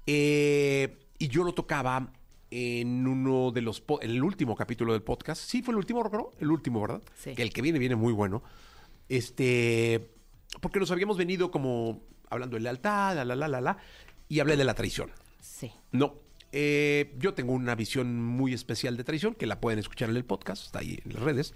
[0.07, 2.13] Eh, y yo lo tocaba
[2.51, 5.43] en uno de los, en el último capítulo del podcast.
[5.43, 7.03] Sí, fue el último, creo, el último, ¿verdad?
[7.17, 7.35] Sí.
[7.35, 8.43] Que el que viene, viene muy bueno.
[9.09, 10.11] Este,
[10.61, 12.01] porque nos habíamos venido como
[12.31, 13.77] hablando de lealtad, la, la, la, la, la,
[14.29, 15.11] y hablé de la traición.
[15.49, 15.73] Sí.
[15.93, 16.15] No.
[16.53, 20.25] eh, yo tengo una visión muy especial de traición, que la pueden escuchar en el
[20.25, 21.55] podcast, está ahí en las redes.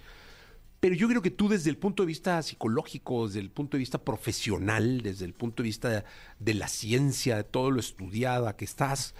[0.79, 3.79] Pero yo creo que tú desde el punto de vista psicológico, desde el punto de
[3.79, 6.03] vista profesional, desde el punto de vista
[6.39, 9.15] de la ciencia, de todo lo estudiada que estás,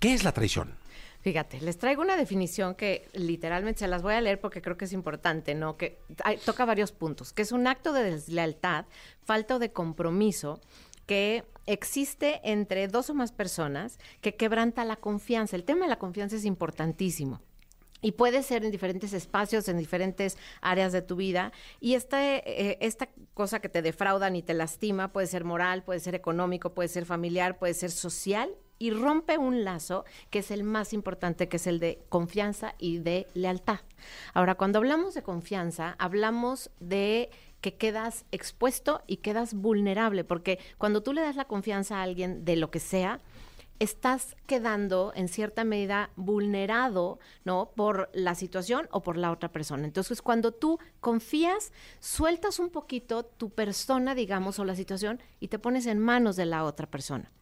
[0.00, 0.74] ¿qué es la traición?
[1.22, 4.84] Fíjate, les traigo una definición que literalmente se las voy a leer porque creo que
[4.84, 5.76] es importante, ¿no?
[5.76, 8.84] Que hay- toca varios puntos, que es un acto de deslealtad,
[9.24, 10.60] falta de compromiso
[11.06, 15.56] que existe entre dos o más personas que quebranta la confianza.
[15.56, 17.40] El tema de la confianza es importantísimo.
[18.04, 21.52] Y puede ser en diferentes espacios, en diferentes áreas de tu vida.
[21.80, 26.00] Y esta, eh, esta cosa que te defraudan y te lastima puede ser moral, puede
[26.00, 28.50] ser económico, puede ser familiar, puede ser social.
[28.80, 32.98] Y rompe un lazo que es el más importante, que es el de confianza y
[32.98, 33.78] de lealtad.
[34.34, 37.30] Ahora, cuando hablamos de confianza, hablamos de
[37.62, 42.44] que quedas expuesto y quedas vulnerable, porque cuando tú le das la confianza a alguien
[42.44, 43.20] de lo que sea,
[43.78, 47.72] estás quedando en cierta medida vulnerado, ¿no?
[47.74, 49.84] Por la situación o por la otra persona.
[49.84, 55.58] Entonces, cuando tú confías, sueltas un poquito tu persona, digamos, o la situación y te
[55.58, 57.32] pones en manos de la otra persona.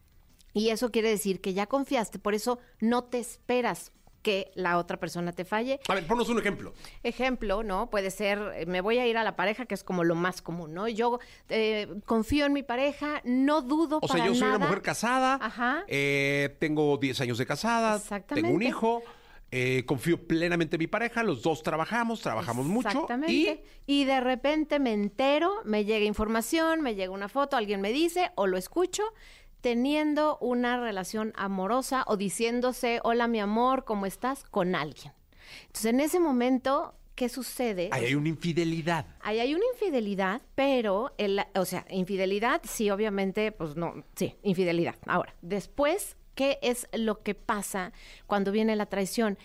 [0.53, 4.97] Y eso quiere decir que ya confiaste, por eso no te esperas que la otra
[4.97, 5.79] persona te falle.
[5.87, 6.73] A ver, ponos un ejemplo.
[7.03, 7.89] Ejemplo, ¿no?
[7.89, 10.41] Puede ser, eh, me voy a ir a la pareja, que es como lo más
[10.41, 10.87] común, ¿no?
[10.87, 14.65] Yo eh, confío en mi pareja, no dudo O sea, para yo soy una nada.
[14.67, 15.83] mujer casada, Ajá.
[15.87, 18.41] eh, tengo 10 años de casada, Exactamente.
[18.41, 19.01] tengo un hijo,
[19.53, 23.33] eh, confío plenamente en mi pareja, los dos trabajamos, trabajamos mucho Exactamente.
[23.85, 24.05] y Y...
[24.05, 28.47] de repente me entero, me llega información, me llega una foto, alguien me dice o
[28.47, 29.03] lo escucho
[29.61, 34.43] teniendo una relación amorosa o diciéndose, hola mi amor, ¿cómo estás?
[34.43, 35.13] con alguien.
[35.67, 37.89] Entonces, en ese momento, ¿qué sucede?
[37.91, 39.05] ahí hay una infidelidad.
[39.21, 44.95] Ahí hay una infidelidad, pero, el, o sea, infidelidad, sí, obviamente, pues no, sí, infidelidad.
[45.05, 47.93] Ahora, después, ¿qué es lo que pasa
[48.27, 49.37] cuando viene la traición?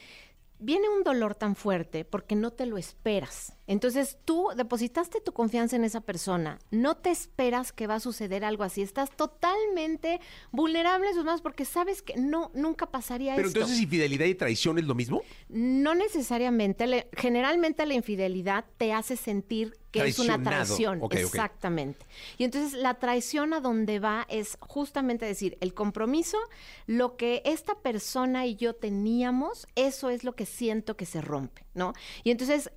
[0.59, 3.53] Viene un dolor tan fuerte porque no te lo esperas.
[3.67, 8.45] Entonces tú depositaste tu confianza en esa persona, no te esperas que va a suceder
[8.45, 10.21] algo así, estás totalmente
[10.53, 13.61] vulnerable, es más, porque sabes que no, nunca pasaría Pero esto.
[13.61, 15.23] entonces infidelidad y traición es lo mismo.
[15.49, 21.01] No necesariamente, generalmente la infidelidad te hace sentir que es una traición.
[21.11, 22.07] Exactamente.
[22.39, 26.39] Y entonces la traición a donde va es justamente decir, el compromiso,
[26.87, 31.65] lo que esta persona y yo teníamos, eso es lo que siento que se rompe,
[31.75, 31.93] ¿no?
[32.25, 32.71] Y entonces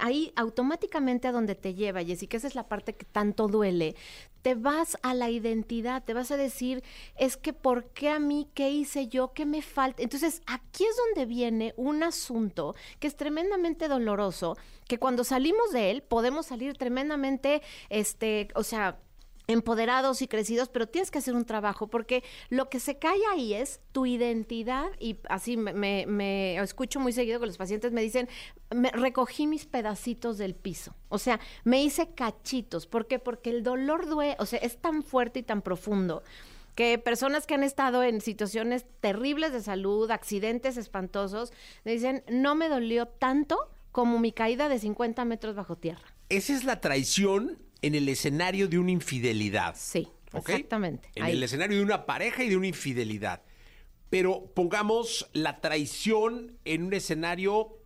[0.00, 3.94] ahí automáticamente a donde te lleva, Jessy, que esa es la parte que tanto duele,
[4.42, 6.82] te vas a la identidad, te vas a decir,
[7.16, 8.48] es que ¿por qué a mí?
[8.54, 9.32] ¿Qué hice yo?
[9.32, 10.02] ¿Qué me falta?
[10.02, 14.56] Entonces, aquí es donde viene un asunto que es tremendamente doloroso,
[14.86, 18.98] que cuando salimos de él podemos salir tremendamente, este, o sea,
[19.46, 23.54] empoderados y crecidos, pero tienes que hacer un trabajo porque lo que se cae ahí
[23.54, 28.28] es tu identidad y así me, escucho muy seguido que los pacientes me dicen,
[28.74, 33.18] me recogí mis pedacitos del piso, o sea, me hice cachitos, ¿por qué?
[33.18, 36.22] Porque el dolor duele, o sea, es tan fuerte y tan profundo
[36.74, 41.52] que personas que han estado en situaciones terribles de salud, accidentes espantosos,
[41.84, 46.14] me dicen, no me dolió tanto como mi caída de 50 metros bajo tierra.
[46.28, 47.56] Esa es la traición
[47.86, 49.74] en el escenario de una infidelidad.
[49.78, 51.08] Sí, exactamente.
[51.14, 51.32] En Ahí.
[51.32, 53.42] el escenario de una pareja y de una infidelidad.
[54.10, 57.78] Pero pongamos la traición en un escenario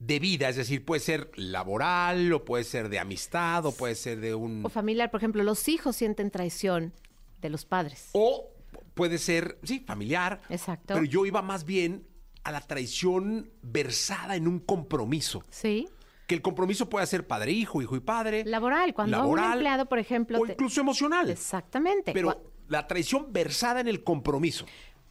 [0.00, 4.20] de vida, es decir, puede ser laboral, o puede ser de amistad, o puede ser
[4.20, 4.66] de un...
[4.66, 6.92] O familiar, por ejemplo, los hijos sienten traición
[7.40, 8.08] de los padres.
[8.12, 8.50] O
[8.94, 10.40] puede ser, sí, familiar.
[10.48, 10.94] Exacto.
[10.94, 12.06] Pero yo iba más bien
[12.42, 15.44] a la traición versada en un compromiso.
[15.50, 15.88] Sí.
[16.32, 18.42] Que el compromiso puede ser padre, hijo, hijo y padre.
[18.46, 20.38] Laboral, cuando un Laboral, empleado, por ejemplo...
[20.40, 21.28] O te- incluso emocional.
[21.28, 22.10] Exactamente.
[22.14, 24.64] Pero la traición versada en el compromiso.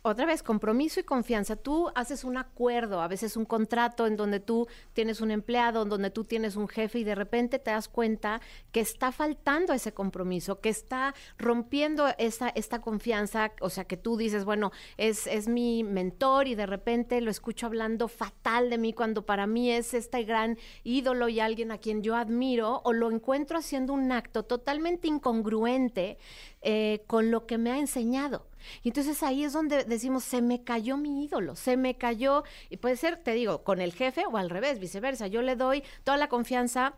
[0.03, 1.55] Otra vez, compromiso y confianza.
[1.55, 5.89] Tú haces un acuerdo, a veces un contrato en donde tú tienes un empleado, en
[5.89, 9.93] donde tú tienes un jefe y de repente te das cuenta que está faltando ese
[9.93, 15.47] compromiso, que está rompiendo esa, esta confianza, o sea, que tú dices, bueno, es, es
[15.47, 19.93] mi mentor y de repente lo escucho hablando fatal de mí cuando para mí es
[19.93, 24.41] este gran ídolo y alguien a quien yo admiro, o lo encuentro haciendo un acto
[24.45, 26.17] totalmente incongruente
[26.62, 28.47] eh, con lo que me ha enseñado.
[28.84, 32.78] Y entonces ahí es donde decimos, se me cayó mi ídolo, se me cayó, y
[32.78, 35.28] puede ser, te digo, con el jefe o al revés, viceversa.
[35.28, 36.95] Yo le doy toda la confianza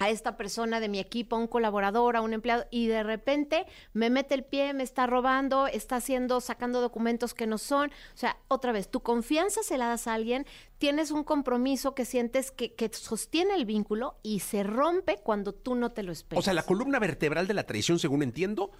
[0.00, 3.66] a esta persona de mi equipo, a un colaborador, a un empleado, y de repente
[3.92, 7.90] me mete el pie, me está robando, está haciendo, sacando documentos que no son.
[7.90, 10.46] O sea, otra vez, tu confianza se la das a alguien,
[10.78, 15.74] tienes un compromiso que sientes que, que sostiene el vínculo y se rompe cuando tú
[15.74, 16.40] no te lo esperas.
[16.40, 18.70] O sea, la columna vertebral de la traición, según entiendo,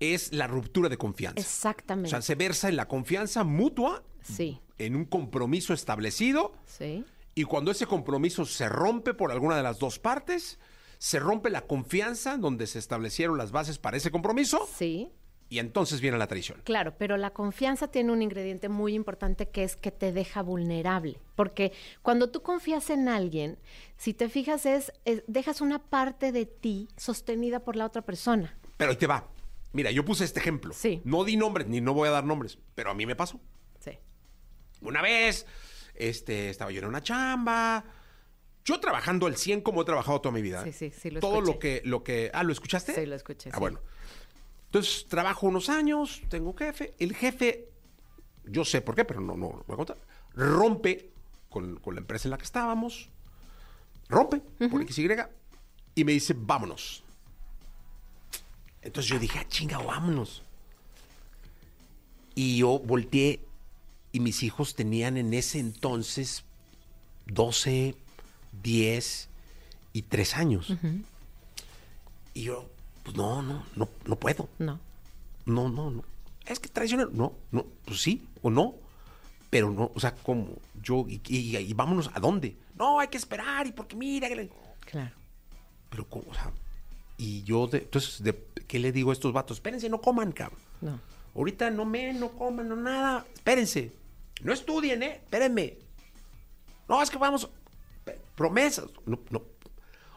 [0.00, 1.40] es la ruptura de confianza.
[1.40, 2.08] Exactamente.
[2.08, 7.04] O sea, se versa en la confianza mutua, Sí, en un compromiso establecido, sí.
[7.34, 10.58] y cuando ese compromiso se rompe por alguna de las dos partes,
[10.98, 15.10] se rompe la confianza donde se establecieron las bases para ese compromiso, Sí.
[15.48, 16.60] y entonces viene la traición.
[16.64, 21.20] Claro, pero la confianza tiene un ingrediente muy importante que es que te deja vulnerable.
[21.36, 23.58] Porque cuando tú confías en alguien,
[23.96, 28.58] si te fijas, es, es- dejas una parte de ti sostenida por la otra persona.
[28.76, 29.28] Pero ahí te va.
[29.72, 30.72] Mira, yo puse este ejemplo.
[30.72, 31.02] Sí.
[31.04, 33.40] No di nombres, ni no voy a dar nombres, pero a mí me pasó.
[33.80, 33.92] Sí.
[34.80, 35.46] Una vez,
[35.94, 37.84] este, estaba yo en una chamba.
[38.64, 40.64] Yo trabajando al 100 como he trabajado toda mi vida.
[40.64, 41.82] Sí, sí, sí, lo Todo lo escuché.
[41.82, 42.30] que, lo que...
[42.34, 42.94] Ah, ¿lo escuchaste?
[42.94, 43.50] Sí, lo escuché.
[43.50, 43.60] Ah, sí.
[43.60, 43.80] bueno.
[44.66, 46.94] Entonces, trabajo unos años, tengo un jefe.
[46.98, 47.68] El jefe,
[48.44, 49.98] yo sé por qué, pero no, no lo voy a contar.
[50.34, 51.10] Rompe
[51.48, 53.08] con, con la empresa en la que estábamos.
[54.08, 55.08] Rompe, por X, Y.
[55.94, 57.04] Y me dice, vámonos.
[58.86, 60.42] Entonces yo dije, ah, chinga, vámonos.
[62.34, 63.40] Y yo volteé
[64.12, 66.44] y mis hijos tenían en ese entonces
[67.26, 67.94] 12,
[68.62, 69.28] 10
[69.92, 70.72] y 3 años.
[72.34, 72.68] Y yo,
[73.02, 74.48] pues no, no, no, no puedo.
[74.58, 74.78] No.
[75.46, 76.04] No, no, no.
[76.44, 77.10] Es que traicionero.
[77.12, 78.74] No, no, pues sí o no.
[79.50, 80.48] Pero no, o sea, ¿cómo?
[80.82, 82.56] Yo, y, y- y vámonos, ¿a dónde?
[82.74, 84.28] No, hay que esperar, y porque mira.
[84.80, 85.14] Claro.
[85.88, 86.24] Pero, ¿cómo?
[86.30, 86.52] O sea,
[87.16, 88.32] y yo, de- entonces, de,
[88.66, 89.58] ¿qué le digo a estos vatos?
[89.58, 90.60] Espérense, no coman, cabrón.
[90.80, 91.00] No.
[91.34, 93.26] Ahorita no me, no coman, no nada.
[93.34, 93.92] Espérense.
[94.42, 95.20] No estudien, ¿eh?
[95.24, 95.78] Espérenme.
[96.88, 97.50] No, es que vamos.
[98.34, 98.86] Promesas.
[99.04, 99.38] No, no.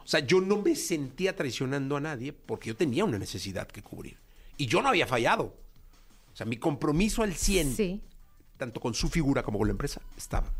[0.02, 3.82] O sea, yo no me sentía traicionando a nadie porque yo tenía una necesidad que
[3.82, 4.18] cubrir.
[4.56, 5.54] Y yo no había fallado.
[6.32, 8.00] O sea, mi compromiso al 100, Sí,
[8.56, 10.52] tanto con su figura como con la empresa, estaba.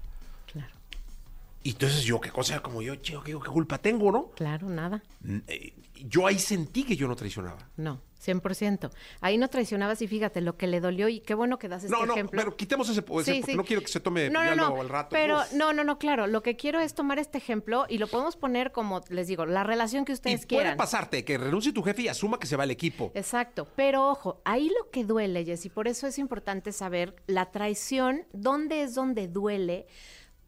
[1.63, 4.31] Y entonces yo, qué cosa, como yo, chico, ¿qué, qué culpa tengo, no?
[4.31, 5.03] Claro, nada.
[5.47, 5.75] Eh,
[6.07, 7.69] Yo ahí sentí que yo no traicionaba.
[7.77, 8.91] No, 100%.
[9.21, 11.95] Ahí no traicionabas y fíjate lo que le dolió y qué bueno que das este
[11.95, 12.39] no, no, ejemplo.
[12.41, 14.89] pero quitemos ese, ese porque no quiero que se tome No, ya no, no, al
[14.89, 15.11] rato.
[15.11, 15.53] Pero Uf.
[15.53, 16.27] no, no, no, claro.
[16.27, 19.63] Lo que quiero es tomar este ejemplo y lo podemos poner como les digo, la
[19.63, 20.77] relación que Y ustedes puede quieran.
[20.79, 23.13] pasarte que renuncie tu jefe y asuma que se va el equipo.
[23.15, 28.23] Exacto, pero ojo, ahí lo que duele, Jessy, por eso es importante saber la traición,
[28.33, 29.87] dónde es donde duele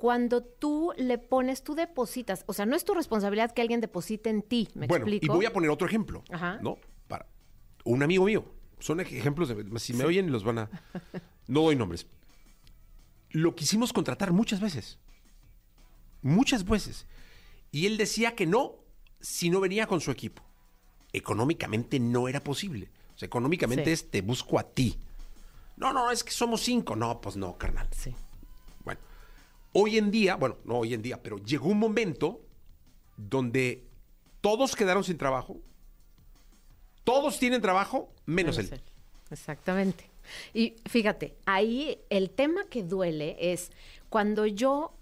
[0.03, 4.31] cuando tú le pones, tú depositas, o sea, no es tu responsabilidad que alguien deposite
[4.31, 5.27] en ti, ¿me bueno, explico?
[5.33, 6.25] y voy a poner otro ejemplo.
[6.33, 6.59] Ajá.
[6.61, 6.77] ¿No?
[7.07, 7.29] Para
[7.85, 8.45] un amigo mío.
[8.81, 9.79] Son ej- ejemplos de.
[9.79, 10.71] Si me oyen, los van a.
[11.47, 12.09] No doy nombres.
[13.31, 14.99] Lo quisimos contratar muchas veces.
[16.21, 17.07] Muchas veces.
[17.71, 18.75] Y él decía que no
[19.21, 20.43] si no venía con su equipo.
[21.13, 22.91] Económicamente no era posible.
[23.15, 23.91] O sea, económicamente Sí.
[23.93, 24.99] es te busco a ti.
[25.77, 26.97] No, no, es que somos cinco.
[26.97, 27.87] No, pues no, carnal.
[27.93, 28.17] Sí.
[29.73, 32.41] Hoy en día, bueno, no hoy en día, pero llegó un momento
[33.17, 33.87] donde
[34.41, 35.61] todos quedaron sin trabajo
[37.05, 38.83] Todos tienen trabajo, menos, Menos él.
[39.31, 40.11] Exactamente.
[40.55, 43.73] Y fíjate, ahí el tema que duele es
[44.09, 44.93] cuando yo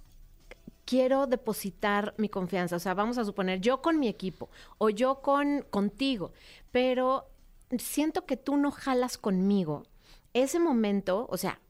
[0.84, 5.20] quiero depositar mi confianza, o sea, vamos a suponer yo con mi equipo o yo
[5.20, 6.32] con contigo,
[6.72, 7.28] pero
[7.78, 9.84] siento que tú no jalas conmigo.
[10.32, 11.60] Ese momento, o sea,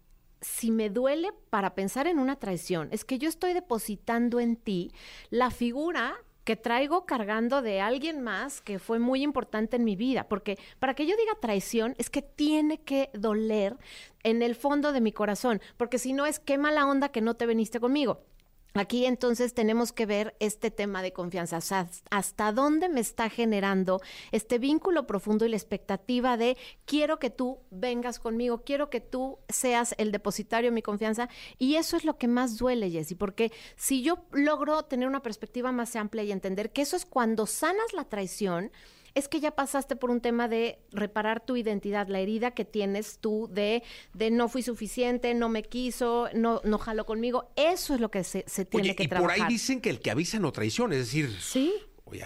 [0.41, 4.91] si me duele para pensar en una traición, es que yo estoy depositando en ti
[5.31, 10.29] la figura que traigo cargando de alguien más que fue muy importante en mi vida,
[10.29, 13.77] porque para que yo diga traición es que tiene que doler
[14.23, 17.35] en el fondo de mi corazón, porque si no es qué mala onda que no
[17.35, 18.25] te viniste conmigo.
[18.75, 23.29] Aquí entonces tenemos que ver este tema de confianza, o sea, hasta dónde me está
[23.29, 29.01] generando este vínculo profundo y la expectativa de quiero que tú vengas conmigo, quiero que
[29.01, 31.29] tú seas el depositario de mi confianza.
[31.59, 35.73] Y eso es lo que más duele, Jessy, porque si yo logro tener una perspectiva
[35.73, 38.71] más amplia y entender que eso es cuando sanas la traición,
[39.15, 43.19] es que ya pasaste por un tema de reparar tu identidad, la herida que tienes
[43.19, 43.83] tú de,
[44.15, 47.51] de no fui suficiente, no me quiso, no, no jaló conmigo.
[47.57, 49.37] Eso es lo que se, se tiene Oye, que y trabajar.
[49.39, 51.73] por ahí dicen que el que avisa no traiciona, es decir, Sí.
[52.05, 52.25] oye,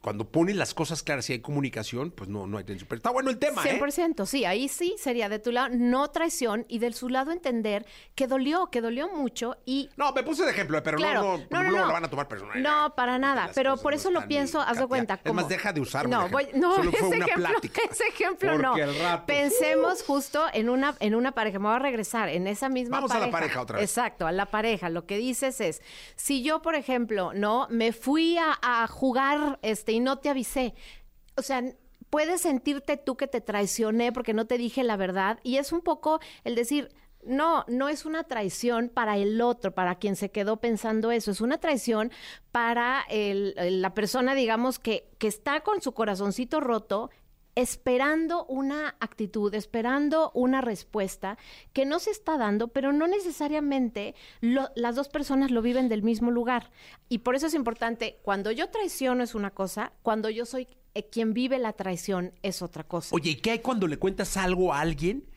[0.00, 2.86] cuando ponen las cosas claras y hay comunicación, pues no, no hay tensión.
[2.88, 3.80] Pero está bueno el tema, ¿eh?
[3.80, 7.86] 100%, sí, ahí sí sería de tu lado no traición y de su lado entender
[8.14, 9.90] que dolió, que dolió mucho y...
[9.96, 12.62] No, me puse de ejemplo, pero Claro, no, no, no, lo van a tomar personal.
[12.62, 15.16] No, para nada, pero por eso lo pienso, haz de cuenta.
[15.18, 17.80] Como- más, deja de usarme No, voy, no, Solo fue ese una ejemplo, plática.
[17.90, 18.74] ese ejemplo no.
[18.76, 22.96] Rato- Pensemos justo en una, en una pareja, me voy a regresar, en esa misma
[22.98, 23.26] Vamos a pareja.
[23.26, 23.90] la pareja otra vez.
[23.90, 24.88] Exacto, a la pareja.
[24.88, 25.82] Lo que dices es,
[26.16, 29.58] si yo, por ejemplo, no, me fui a, a jugar
[29.92, 30.74] y no te avisé,
[31.36, 31.62] o sea,
[32.10, 35.80] puedes sentirte tú que te traicioné porque no te dije la verdad y es un
[35.80, 36.88] poco el decir,
[37.24, 41.40] no, no es una traición para el otro, para quien se quedó pensando eso, es
[41.40, 42.12] una traición
[42.52, 47.10] para el- la persona, digamos, que, que está con su corazoncito roto,
[47.56, 51.36] esperando una actitud, esperando una respuesta
[51.72, 56.02] que no se está dando, pero no necesariamente lo- las dos personas lo viven del
[56.02, 56.70] mismo lugar.
[57.08, 61.08] Y por eso es importante, cuando yo traiciono es una cosa, cuando yo soy eh,
[61.10, 63.14] quien vive la traición es otra cosa.
[63.14, 65.28] Oye, ¿y qué hay cuando le cuentas algo a alguien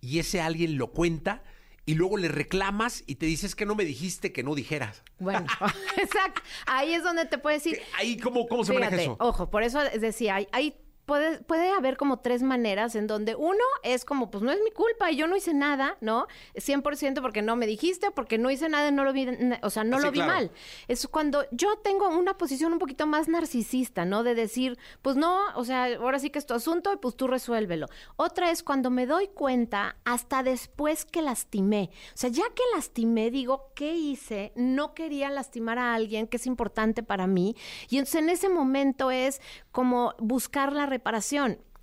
[0.00, 1.42] y ese alguien lo cuenta
[1.84, 5.02] y luego le reclamas y te dices que no me dijiste que no dijeras?
[5.18, 5.46] Bueno,
[5.98, 6.40] exacto.
[6.66, 7.80] Ahí es donde te puedes decir.
[7.98, 9.16] Ahí, ¿cómo, cómo se maneja eso?
[9.20, 10.76] Ojo, por eso decía, hay, hay-
[11.12, 14.70] puede, puede haber como tres maneras en donde uno es como, pues no es mi
[14.70, 16.26] culpa y yo no hice nada, ¿no?
[16.54, 19.28] 100% porque no me dijiste, porque no hice nada, no lo vi,
[19.62, 20.32] o sea, no Ah, lo vi claro.
[20.32, 20.50] mal.
[20.88, 24.22] Es cuando yo tengo una posición un poquito más narcisista, ¿no?
[24.22, 27.28] De decir, pues no, o sea, ahora sí que es tu asunto y pues tú
[27.28, 27.88] resuélvelo.
[28.16, 31.90] Otra es cuando me doy cuenta hasta después que lastimé.
[32.14, 34.52] O sea, ya que lastimé, digo, ¿qué hice?
[34.56, 37.54] No quería lastimar a alguien que es importante para mí.
[37.90, 40.86] Y entonces en ese momento es como buscar la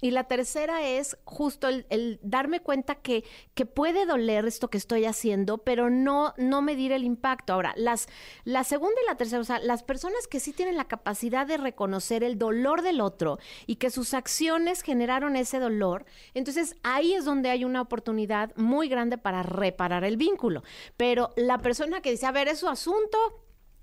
[0.02, 4.78] Y la tercera es justo el, el darme cuenta que, que puede doler esto que
[4.78, 7.52] estoy haciendo, pero no, no medir el impacto.
[7.52, 8.08] Ahora, las,
[8.46, 11.58] la segunda y la tercera, o sea, las personas que sí tienen la capacidad de
[11.58, 17.26] reconocer el dolor del otro y que sus acciones generaron ese dolor, entonces ahí es
[17.26, 20.64] donde hay una oportunidad muy grande para reparar el vínculo.
[20.96, 23.18] Pero la persona que dice, a ver, es su asunto,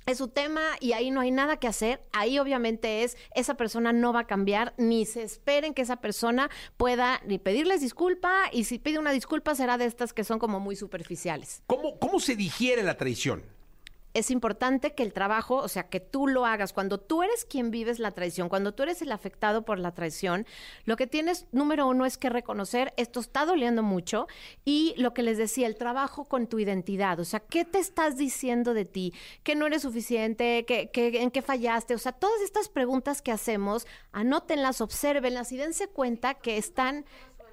[0.06, 2.02] es su tema y ahí no hay nada que hacer.
[2.12, 6.48] Ahí obviamente es, esa persona no va a cambiar, ni se esperen que esa persona
[6.76, 10.60] pueda ni pedirles disculpa y si pide una disculpa será de estas que son como
[10.60, 11.62] muy superficiales.
[11.66, 13.55] ¿Cómo, ¿Cómo se digiere la traición?
[14.18, 16.72] Es importante que el trabajo, o sea, que tú lo hagas.
[16.72, 20.46] Cuando tú eres quien vives la traición, cuando tú eres el afectado por la traición,
[20.84, 24.26] lo que tienes, número uno, es que reconocer esto está doliendo mucho
[24.64, 27.20] y lo que les decía, el trabajo con tu identidad.
[27.20, 29.12] O sea, ¿qué te estás diciendo de ti?
[29.42, 31.94] Que no eres suficiente, que, que- en qué fallaste.
[31.94, 37.04] O sea, todas estas preguntas que hacemos, anótenlas, obsérvenlas y dense cuenta que están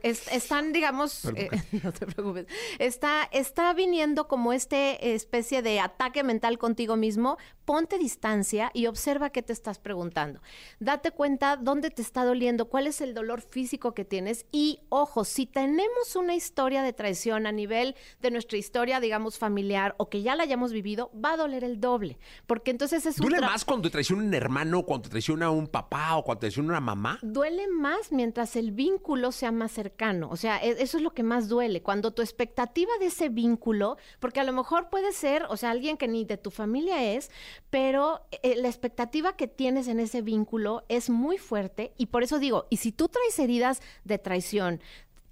[0.03, 1.49] es- están, digamos, eh,
[1.83, 2.45] no te preocupes,
[2.77, 7.37] está, está viniendo como este especie de ataque mental contigo mismo.
[7.65, 10.41] Ponte distancia y observa qué te estás preguntando.
[10.79, 14.45] Date cuenta dónde te está doliendo, cuál es el dolor físico que tienes.
[14.51, 19.95] Y ojo, si tenemos una historia de traición a nivel de nuestra historia, digamos, familiar
[19.97, 22.17] o que ya la hayamos vivido, va a doler el doble.
[22.47, 26.23] Porque entonces es un ¿Duele más cuando traiciona un hermano, cuando traiciona un papá o
[26.23, 27.19] cuando traiciona una mamá?
[27.21, 30.29] duele más mientras el vínculo sea más cercano.
[30.29, 31.81] O sea, e- eso es lo que más duele.
[31.81, 35.97] Cuando tu expectativa de ese vínculo, porque a lo mejor puede ser, o sea, alguien
[35.97, 37.31] que ni de tu familia es,
[37.69, 42.39] pero eh, la expectativa que tienes en ese vínculo es muy fuerte y por eso
[42.39, 44.79] digo, y si tú traes heridas de traición,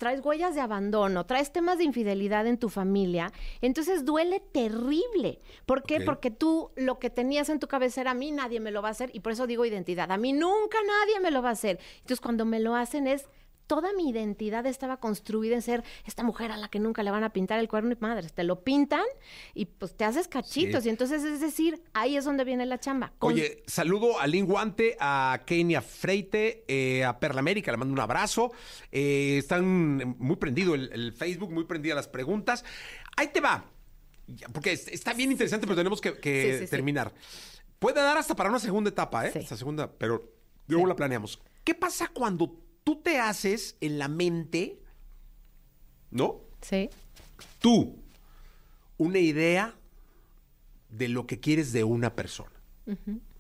[0.02, 5.38] traes huellas de abandono, traes temas de infidelidad en tu familia, entonces duele terrible.
[5.68, 6.02] ¿Por qué?
[6.02, 8.88] Porque tú lo que tenías en tu cabeza era a mí nadie me lo va
[8.88, 10.12] a hacer y por eso digo identidad.
[10.12, 11.80] A mí nunca nadie me lo va a hacer.
[11.98, 13.30] Entonces cuando me lo hacen es
[13.72, 17.24] toda mi identidad estaba construida en ser esta mujer a la que nunca le van
[17.24, 19.06] a pintar el cuerno y madres, te lo pintan
[19.54, 20.90] y pues te haces cachitos Sí.
[20.90, 23.14] y entonces es decir, ahí es donde viene la chamba.
[23.18, 27.94] Con- Oye, saludo a Lin Guante, a Kenia Freite, eh, a Perla América, le mando
[27.94, 28.52] un abrazo.
[28.92, 32.66] Eh, están muy prendido el, el Facebook, muy prendida las preguntas.
[33.16, 33.64] Ahí te va,
[34.52, 36.72] porque es- está bien interesante, pero tenemos que, que Sí, sí, sí.
[36.72, 37.14] terminar.
[37.80, 39.32] Puede dar hasta para una segunda etapa, ¿eh?
[39.34, 40.30] Esta segunda, pero
[40.68, 41.40] luego la planeamos.
[41.64, 44.80] ¿Qué pasa cuando tú te haces en la mente,
[46.10, 46.42] ¿no?
[46.62, 46.90] Sí.
[47.60, 47.98] Tú,
[48.98, 49.76] una idea
[50.90, 52.52] de lo que quieres de una persona.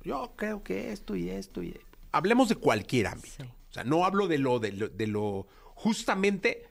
[0.04, 1.78] Yo creo que esto y esto y
[2.12, 3.44] hablemos de cualquier ámbito.
[3.70, 6.66] O sea, no hablo de lo, de lo, de lo- justamente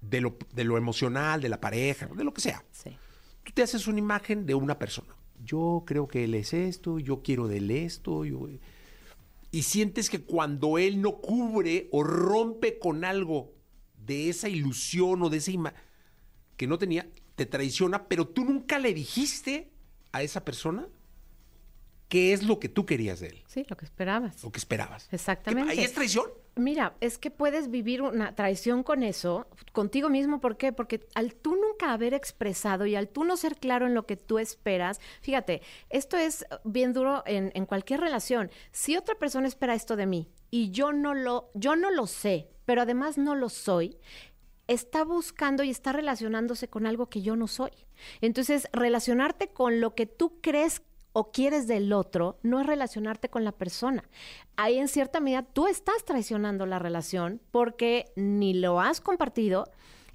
[0.00, 2.64] de lo, de lo emocional, de la pareja, de lo que sea.
[3.44, 5.14] Tú te haces una imagen de una persona.
[5.42, 8.48] Yo creo que él es esto, yo quiero de él esto, yo-
[9.50, 13.52] y sientes que cuando él no cubre o rompe con algo
[13.96, 15.78] de esa ilusión o de esa imagen
[16.56, 19.70] que no tenía, te traiciona, pero tú nunca le dijiste
[20.12, 20.88] a esa persona
[22.08, 24.42] qué es lo que tú querías de él, Sí, lo que esperabas.
[24.42, 25.08] lo que esperabas.
[25.12, 25.72] Exactamente.
[25.72, 26.26] ¿Ahí es traición?
[26.60, 30.72] Mira, es que puedes vivir una traición con eso, contigo mismo, ¿por qué?
[30.72, 34.16] Porque al tú nunca haber expresado y al tú no ser claro en lo que
[34.16, 38.50] tú esperas, fíjate, esto es bien duro en, en cualquier relación.
[38.72, 42.48] Si otra persona espera esto de mí y yo no lo, yo no lo sé,
[42.66, 43.96] pero además no lo soy,
[44.68, 47.72] está buscando y está relacionándose con algo que yo no soy.
[48.20, 50.82] Entonces, relacionarte con lo que tú crees
[51.12, 54.04] o quieres del otro no es relacionarte con la persona.
[54.56, 59.70] Ahí en cierta medida tú estás traicionando la relación porque ni lo has compartido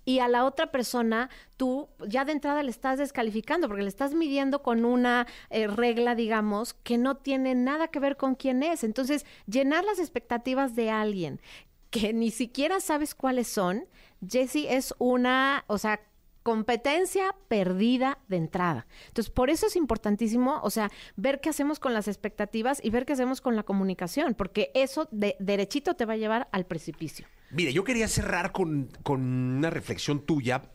[0.06, 4.14] y a la otra persona tú ya de entrada le estás descalificando porque le estás
[4.14, 8.84] midiendo con una eh, regla, digamos, que no tiene nada que ver con quién es.
[8.84, 11.42] Entonces, llenar las expectativas de alguien
[11.90, 13.88] que ni siquiera sabes cuáles son,
[14.26, 16.02] Jessie es una, o sea,
[16.46, 18.86] competencia perdida de entrada.
[19.08, 23.08] Entonces, por eso es importantísimo, o sea, ver qué hacemos con las expectativas y ver
[23.08, 27.26] qué hacemos con la comunicación, porque eso de derechito te va a llevar al precipicio.
[27.50, 30.70] Mire, yo quería cerrar con, con una reflexión tuya,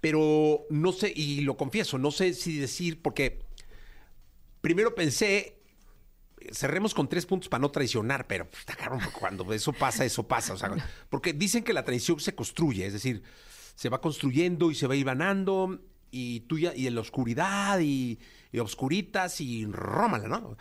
[0.00, 3.40] pero no sé, y lo confieso, no sé si decir, porque
[4.62, 5.58] primero pensé,
[6.52, 8.64] cerremos con tres puntos para no traicionar, pero pues,
[9.12, 10.54] cuando eso pasa, eso pasa.
[10.54, 10.74] O sea,
[11.10, 13.22] porque dicen que la traición se construye, es decir,
[13.82, 15.80] se va construyendo y se va ganando
[16.12, 18.20] y tú ya, y en la oscuridad y,
[18.52, 20.56] y obscuritas y rómala, ¿no?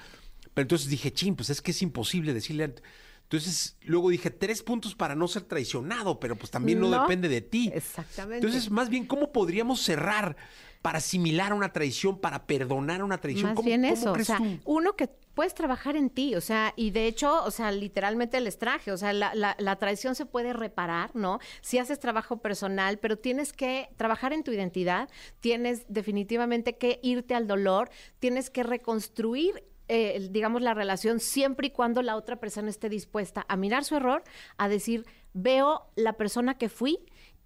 [0.55, 2.74] Pero entonces dije, ching, pues es que es imposible decirle.
[3.22, 6.99] Entonces, luego dije, tres puntos para no ser traicionado, pero pues también no, No.
[6.99, 7.69] depende de ti.
[7.72, 8.38] Exactamente.
[8.43, 10.36] Entonces, más bien, ¿cómo podríamos cerrar
[10.82, 13.50] para asimilar una traición, para perdonar una traición?
[13.50, 14.60] Más ¿Cómo- bien cómo eso, o sea, tú?
[14.66, 18.58] uno que puedes trabajar en ti, o sea, y de hecho, o sea, literalmente les
[18.58, 21.40] traje, o sea, la, la- la traición se puede reparar, ¿no?
[21.62, 25.08] Si haces trabajo personal, pero tienes que trabajar en tu identidad,
[25.40, 29.64] tienes definitivamente que irte al dolor, tienes que reconstruir
[29.94, 33.98] eh, digamos, la relación siempre y cuando la otra persona esté dispuesta a mirar su
[33.98, 34.24] error,
[34.56, 37.00] a decir, veo la persona que fui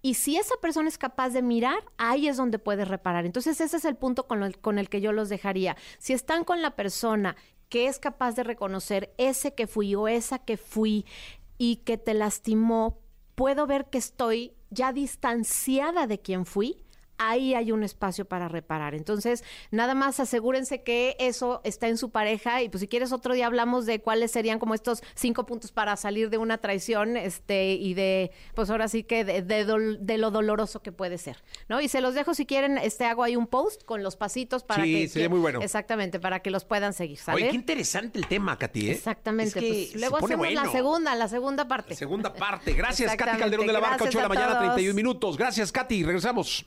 [0.06, 3.26] y si esa persona es capaz de mirar, ahí es donde puedes reparar.
[3.26, 5.76] Entonces ese es el punto con, el- con el que yo los dejaría.
[5.98, 7.34] Si están con la persona
[7.68, 11.04] que es capaz de reconocer ese que fui o esa que fui
[11.58, 13.00] y que te lastimó,
[13.34, 16.84] puedo ver que estoy ya distanciada de quien fui.
[17.18, 18.94] Ahí hay un espacio para reparar.
[18.94, 23.34] Entonces, nada más asegúrense que eso está en su pareja y pues si quieres otro
[23.34, 27.72] día hablamos de cuáles serían como estos cinco puntos para salir de una traición este
[27.74, 31.42] y de pues ahora sí que de, de dol- de lo doloroso que puede ser,
[31.68, 31.80] ¿no?
[31.80, 34.84] Y se los dejo si quieren, este hago ahí un post con los pasitos para
[34.84, 35.60] Sí, que sería que- muy bueno.
[35.62, 37.36] Exactamente, para que los puedan seguir, ¿sale?
[37.36, 38.92] Oye, qué interesante el tema, Katy, ¿eh?
[38.92, 41.94] Exactamente, Es que pues luego hacemos la segunda, la segunda parte.
[41.94, 42.72] Segunda parte.
[42.74, 43.38] Gracias, Katy.
[43.38, 44.60] Calderón de la Barca, 8 de la mañana, todos.
[44.74, 45.36] 31 minutos.
[45.36, 46.04] Gracias, Katy.
[46.04, 46.66] Regresamos.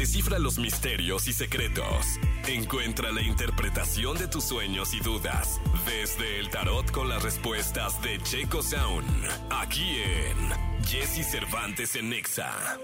[0.00, 2.06] Descifra los misterios y secretos.
[2.48, 8.18] Encuentra la interpretación de tus sueños y dudas desde el tarot con las respuestas de
[8.22, 9.04] Checo Sound.
[9.50, 12.78] Aquí en Jesse Cervantes en Nexa.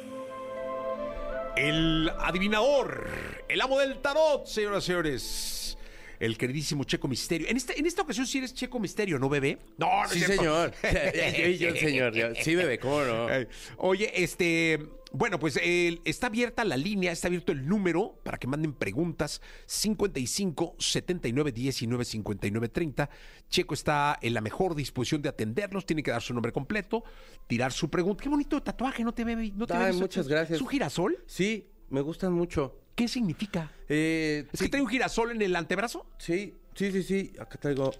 [1.56, 3.08] El adivinador,
[3.48, 5.78] el amo del tarot, señoras y señores.
[6.20, 7.48] el queridísimo Checo Misterio.
[7.48, 9.56] En, este, en esta ocasión sí eres Checo Misterio, ¿no, bebé?
[9.78, 10.74] No, no Sí, señor.
[11.58, 12.12] Yo señor.
[12.14, 13.26] Yo- Sí, bebé, ¿cómo no?
[13.78, 14.80] Oye, este,
[15.12, 20.74] bueno, pues está abierta la línea, está abierto el número para que manden preguntas 55
[20.78, 23.10] 79 19 59 30.
[23.48, 27.04] Checo está en la mejor disposición de atenderlos, tiene que dar su nombre completo,
[27.46, 28.22] tirar su pregunta.
[28.22, 30.56] Qué bonito tatuaje, no te ve, no te Ay, ve- muchas gracias.
[30.56, 31.16] ¿Es un girasol?
[31.26, 32.80] Sí, me gustan mucho.
[32.94, 33.70] ¿Qué significa?
[33.88, 36.06] Eh, ¿Es que trae un girasol en el antebrazo?
[36.18, 37.32] Sí, sí, sí, sí.
[37.38, 37.92] Acá traigo.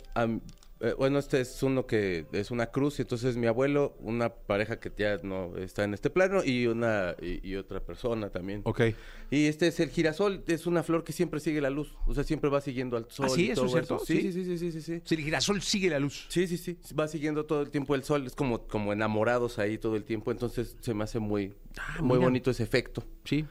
[0.81, 4.79] Eh, bueno, este es uno que es una cruz, y entonces mi abuelo, una pareja
[4.79, 8.61] que ya no está en este plano y una y, y otra persona también.
[8.65, 8.83] Ok.
[9.31, 12.25] Y este es el girasol, es una flor que siempre sigue la luz, o sea,
[12.25, 13.27] siempre va siguiendo al sol.
[13.27, 13.47] ¿Ah, sí?
[13.47, 14.05] y ¿Eso todo es cierto?
[14.05, 14.33] Sí, ¿Sí?
[14.33, 16.27] sí, sí, sí, sí, el girasol sigue la luz.
[16.29, 19.79] Sí, sí, sí, va siguiendo todo el tiempo el sol, es como, como enamorados ahí
[19.79, 21.55] todo el tiempo, entonces se me hace muy,
[22.01, 22.27] muy mira.
[22.27, 23.03] bonito ese efecto.
[23.25, 23.47] Sí.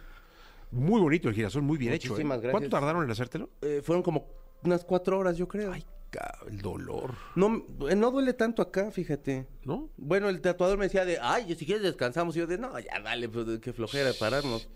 [0.72, 2.08] Muy bonito el girasol, muy bien hecho.
[2.08, 2.12] ¿eh?
[2.12, 2.52] Muchísimas gracias.
[2.52, 3.50] ¿Cuánto tardaron en hacértelo?
[3.62, 4.28] Eh, fueron como
[4.64, 5.72] unas cuatro horas, yo creo.
[5.72, 5.86] Ay,
[6.48, 7.16] el dolor.
[7.36, 9.48] No, eh, no duele tanto acá, fíjate.
[9.64, 9.90] ¿No?
[9.98, 12.36] Bueno, el tatuador me decía de, ay, si quieres descansamos.
[12.36, 14.68] Y yo de, no, ya dale, pues qué flojera pararnos.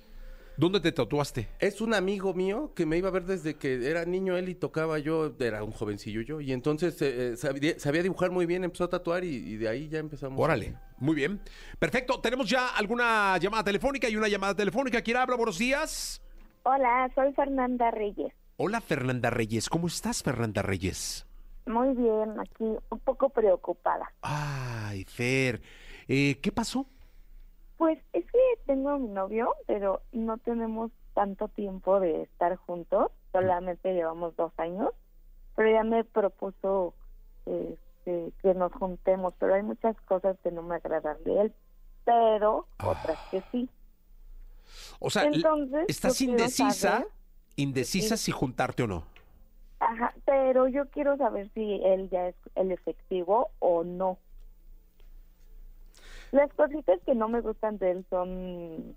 [0.58, 1.48] ¿Dónde te tatuaste?
[1.60, 4.56] Es un amigo mío que me iba a ver desde que era niño él y
[4.56, 6.42] tocaba yo, era un jovencillo yo.
[6.42, 9.70] Y entonces eh, eh, sabía, sabía dibujar muy bien, empezó a tatuar y, y de
[9.70, 10.38] ahí ya empezamos.
[10.38, 11.40] Órale, muy bien.
[11.80, 15.02] Perfecto, tenemos ya alguna llamada telefónica y una llamada telefónica.
[15.02, 15.38] ¿Quién habla?
[15.38, 16.22] Buenos días.
[16.64, 18.34] Hola, soy Fernanda Reyes.
[18.58, 19.70] Hola, Fernanda Reyes.
[19.70, 21.26] ¿Cómo estás, Fernanda Reyes?
[21.70, 24.12] Muy bien, aquí un poco preocupada.
[24.24, 25.62] Ay, Fer.
[26.08, 26.88] Eh, ¿Qué pasó?
[27.78, 33.12] Pues es que tengo a mi novio, pero no tenemos tanto tiempo de estar juntos,
[33.32, 34.90] solamente llevamos dos años,
[35.56, 36.96] pero ya me propuso
[37.46, 41.54] este, que nos juntemos, pero hay muchas cosas que no me agradan de él,
[42.04, 43.70] pero otras que sí.
[45.00, 46.72] O sea, Entonces, ¿estás indecisa?
[46.72, 47.08] saber-
[47.58, 48.26] Indecisa Sí.
[48.26, 49.04] si juntarte o no.
[49.80, 54.18] Ajá, pero yo quiero saber si él ya es el efectivo o no.
[56.32, 58.96] Las cositas que no me gustan de él son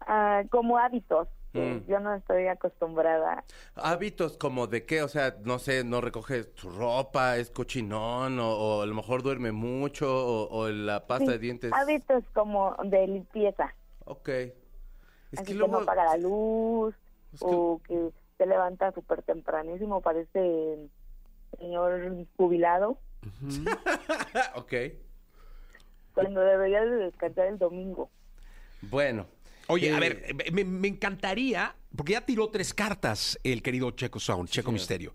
[0.00, 1.28] ah, como hábitos.
[1.52, 1.86] que Mm.
[1.86, 3.44] Yo no estoy acostumbrada.
[3.76, 8.50] Hábitos como de qué, o sea, no sé, no recoge su ropa, es cochinón, o,
[8.50, 11.72] o a lo mejor duerme mucho, o, o la pasta Sí, de dientes.
[11.72, 13.72] Hábitos como de limpieza.
[14.06, 14.28] Ok.
[14.30, 14.54] Es
[15.34, 15.74] Así que que, luego...
[15.74, 16.94] no apaga la luz
[17.32, 20.78] Es que- o que se levanta súper tempranísimo, parece
[21.58, 22.98] señor jubilado,
[24.54, 24.72] ok.
[26.14, 28.10] cuando debería de descansar el domingo.
[28.82, 29.26] Bueno.
[29.68, 30.00] Oye, a Eh,
[30.34, 34.70] ver, me, me encantaría, porque ya tiró tres cartas el querido Checo Sound, Checo.
[34.72, 35.14] Misterio.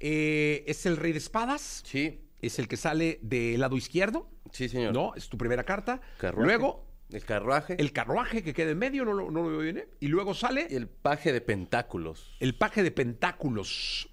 [0.00, 1.82] Eh, ¿Es el rey de espadas?
[1.86, 2.20] Sí.
[2.42, 4.28] ¿Es el que sale del lado izquierdo?
[4.52, 4.92] Sí, señor.
[4.92, 6.00] No, es tu primera carta.
[6.18, 6.46] Carruaje.
[6.46, 7.76] Luego, El carruaje.
[7.78, 9.78] el carruaje que queda en medio, no lo, no lo veo bien.
[9.78, 9.88] ¿eh?
[10.00, 12.36] Y luego sale El paje de pentáculos.
[12.40, 14.08] el paje de pentáculos.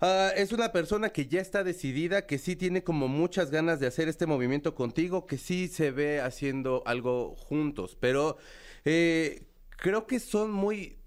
[0.00, 3.88] Ah, es una persona que ya está decidida, que sí tiene como muchas ganas de
[3.88, 8.36] hacer este movimiento contigo, que sí se ve haciendo algo juntos, pero
[8.84, 10.98] eh, creo que son muy...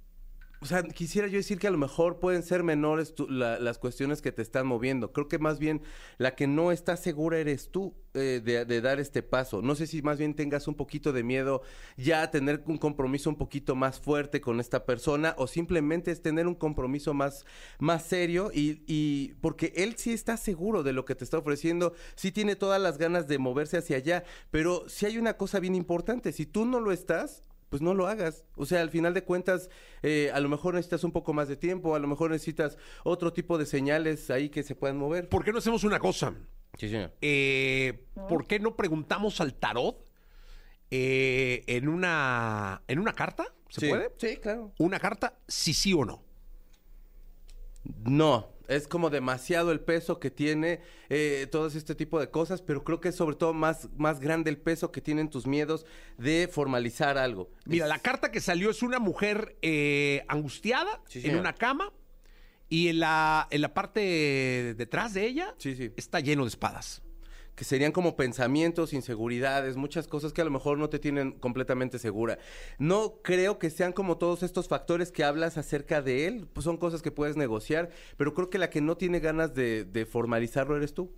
[0.63, 4.31] O sea, quisiera yo decir que a lo mejor pueden ser menores las cuestiones que
[4.31, 5.11] te están moviendo.
[5.11, 5.81] Creo que más bien
[6.19, 9.63] la que no está segura eres tú eh, de, de dar este paso.
[9.63, 11.63] No sé si más bien tengas un poquito de miedo
[11.97, 16.21] ya a tener un compromiso un poquito más fuerte con esta persona o simplemente es
[16.21, 17.43] tener un compromiso más,
[17.79, 21.95] más serio y, y porque él sí está seguro de lo que te está ofreciendo,
[22.13, 25.73] sí tiene todas las ganas de moverse hacia allá, pero sí hay una cosa bien
[25.73, 28.43] importante, si tú no lo estás, pues no lo hagas.
[28.57, 29.69] O sea, al final de cuentas,
[30.03, 33.31] eh, a lo mejor necesitas un poco más de tiempo, a lo mejor necesitas otro
[33.31, 35.29] tipo de señales ahí que se puedan mover.
[35.29, 36.35] ¿Por qué no hacemos una cosa?
[36.77, 37.13] Sí, señor.
[37.21, 40.05] Eh, ¿Por qué no preguntamos al tarot
[40.91, 43.45] eh, en, una, en una carta?
[43.69, 43.87] ¿Se Sí.
[43.89, 44.11] puede?
[44.17, 44.73] Sí, claro.
[44.77, 46.21] Una carta, si sí o no.
[48.03, 52.83] No, es como demasiado el peso que tiene eh, todo este tipo de cosas, pero
[52.83, 55.85] creo que es sobre todo más, más grande el peso que tienen tus miedos
[56.17, 57.49] de formalizar algo.
[57.65, 61.91] Mira, Es- la carta que salió es una mujer eh, angustiada Sí, en una cama
[62.69, 65.91] y en la, en la parte detrás de ella Sí, sí.
[65.97, 67.01] está lleno de espadas.
[67.55, 71.99] Que serían como pensamientos, inseguridades, muchas cosas que a lo mejor no te tienen completamente
[71.99, 72.37] segura.
[72.79, 76.77] No creo que sean como todos estos factores que hablas acerca de él, pues son
[76.77, 80.77] cosas que puedes negociar, pero creo que la que no tiene ganas de, de formalizarlo
[80.77, 81.11] eres tú.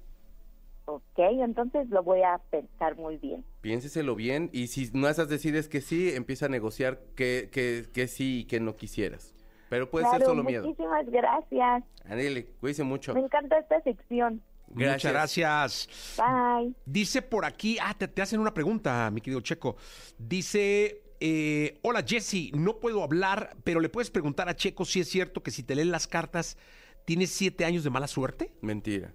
[0.86, 3.46] Ok, entonces lo voy a pensar muy bien.
[3.62, 8.08] Piénseselo bien y si no esas decides que sí, empieza a negociar que, que, que
[8.08, 9.34] sí y que no quisieras.
[9.70, 10.66] Pero puede ser solo miedo.
[10.66, 11.84] Muchísimas gracias.
[12.06, 13.14] Anele, cuídese mucho.
[13.14, 14.42] Me encanta esta sección.
[14.74, 15.90] Muchas gracias.
[16.18, 16.74] Bye.
[16.86, 19.76] Dice por aquí, ah, te, te hacen una pregunta, mi querido Checo.
[20.18, 25.10] Dice, eh, hola Jesse, no puedo hablar, pero le puedes preguntar a Checo si es
[25.10, 26.58] cierto que si te leen las cartas
[27.06, 28.52] ¿tienes siete años de mala suerte?
[28.62, 29.14] Mentira.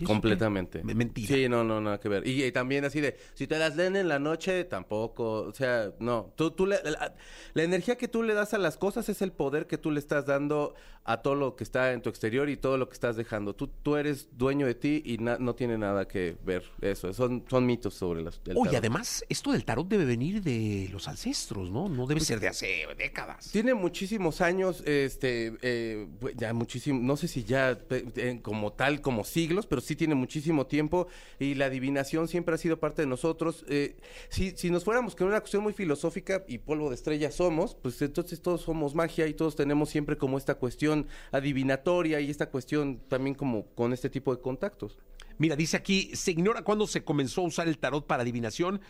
[0.00, 0.82] ¿Y eso Completamente.
[0.86, 0.94] qué?
[0.94, 1.34] Mentira.
[1.34, 2.26] Sí, no, no, nada que ver.
[2.26, 5.42] Y, y también así de, si te las leen en la noche, tampoco.
[5.42, 6.32] O sea, no.
[6.36, 7.14] Tú, tú le- la,
[7.54, 9.98] la energía que tú le das a las cosas es el poder que tú le
[10.00, 10.74] estás dando
[11.04, 13.54] a todo lo que está en tu exterior y todo lo que estás dejando.
[13.54, 17.12] Tú, tú eres dueño de ti y na- no tiene nada que ver eso.
[17.14, 21.70] Son, son mitos sobre las, Oye, además, esto del tarot debe venir de los ancestros,
[21.70, 21.88] ¿no?
[21.88, 23.50] No debe ser de hace décadas.
[23.50, 29.00] Tiene muchísimos años, este, eh, pues, ya muchísimo, no sé si ya eh, como tal,
[29.00, 31.08] como siglos, pero sí tiene muchísimo tiempo
[31.38, 33.64] y la adivinación siempre ha sido parte de nosotros.
[33.68, 33.96] Eh,
[34.28, 38.00] si, si nos fuéramos con una cuestión muy filosófica y polvo de estrella somos, pues
[38.02, 43.00] entonces todos somos magia y todos tenemos siempre como esta cuestión adivinatoria y esta cuestión
[43.08, 44.98] también como con este tipo de contactos.
[45.38, 48.80] Mira, dice aquí, se ignora cuándo se comenzó a usar el tarot para adivinación,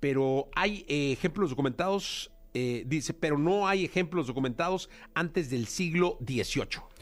[0.00, 6.18] pero hay eh, ejemplos documentados, eh, dice, pero no hay ejemplos documentados antes del siglo
[6.20, 6.93] XVIII.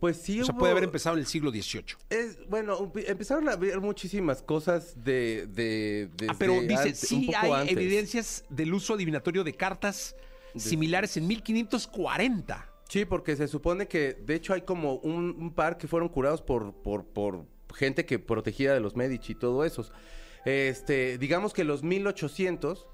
[0.00, 1.84] Pues sí, O sea, hubo- puede haber empezado en el siglo XVIII.
[2.10, 5.46] Es, bueno, empe- empezaron a ver muchísimas cosas de...
[5.46, 7.72] de Ah, pero dice, antes- sí hay antes.
[7.76, 10.14] evidencias del uso adivinatorio de cartas
[10.56, 12.70] similares en 1540.
[12.88, 16.40] Sí, porque se supone que, de hecho, hay como un, un par que fueron curados
[16.42, 17.44] por, por, por
[17.74, 19.90] gente que protegía de los Medici y todo eso.
[20.44, 22.86] Este, digamos que los 1800,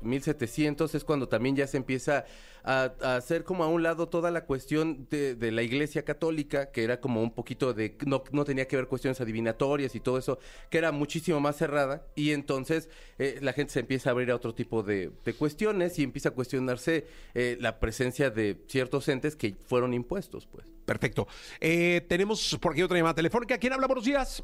[0.00, 2.24] 1700 es cuando también ya se empieza
[2.62, 6.70] a, a hacer como a un lado toda la cuestión de, de la Iglesia Católica,
[6.70, 10.18] que era como un poquito de, no, no tenía que ver cuestiones adivinatorias y todo
[10.18, 10.38] eso,
[10.68, 12.88] que era muchísimo más cerrada, y entonces
[13.18, 16.30] eh, la gente se empieza a abrir a otro tipo de, de cuestiones y empieza
[16.30, 20.70] a cuestionarse eh, la presencia de ciertos entes que fueron impuestos, pues.
[20.84, 21.28] Perfecto.
[21.60, 23.58] Eh, tenemos por aquí otra llamada telefónica.
[23.58, 23.86] ¿Quién habla?
[23.86, 24.42] Buenos días.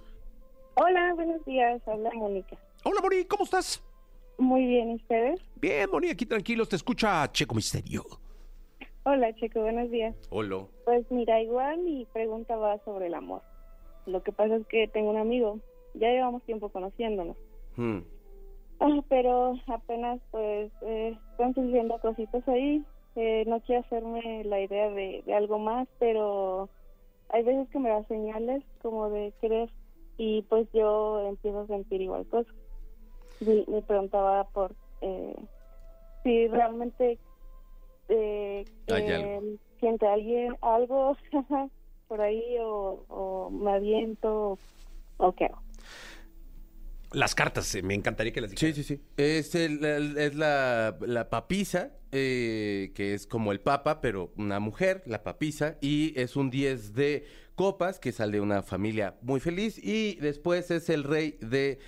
[0.74, 1.80] Hola, buenos días.
[1.86, 2.56] Habla Mónica.
[2.84, 3.82] Hola, Moni, ¿cómo estás?
[4.38, 5.40] Muy bien, ¿y ¿ustedes?
[5.56, 6.68] Bien, Moni, aquí tranquilos.
[6.68, 8.02] Te escucha Checo Misterio.
[9.04, 10.14] Hola, Checo, buenos días.
[10.30, 10.66] Hola.
[10.84, 13.42] Pues mira, igual mi pregunta va sobre el amor.
[14.04, 15.60] Lo que pasa es que tengo un amigo,
[15.94, 17.36] ya llevamos tiempo conociéndonos,
[17.76, 17.98] Hmm.
[18.80, 22.82] Ah, pero apenas pues eh, están surgiendo cositas ahí.
[23.14, 26.68] Eh, no quiero hacerme la idea de, de algo más, pero
[27.30, 29.70] hay veces que me da señales como de querer
[30.18, 32.54] y pues yo empiezo a sentir igual cosas.
[33.40, 35.36] Me preguntaba por eh,
[36.22, 37.18] si realmente
[38.08, 39.42] eh, Hay que algo.
[39.80, 41.16] siente alguien algo
[42.08, 44.58] por ahí o, o me aviento
[45.18, 45.62] o qué hago.
[47.12, 49.00] Las cartas, eh, me encantaría que las Sí, sí, sí.
[49.16, 54.58] Es, el- el- es la, la papisa, eh, que es como el papa, pero una
[54.60, 57.24] mujer, la papisa, y es un 10 de
[57.54, 61.78] copas, que sale de una familia muy feliz, y después es el rey de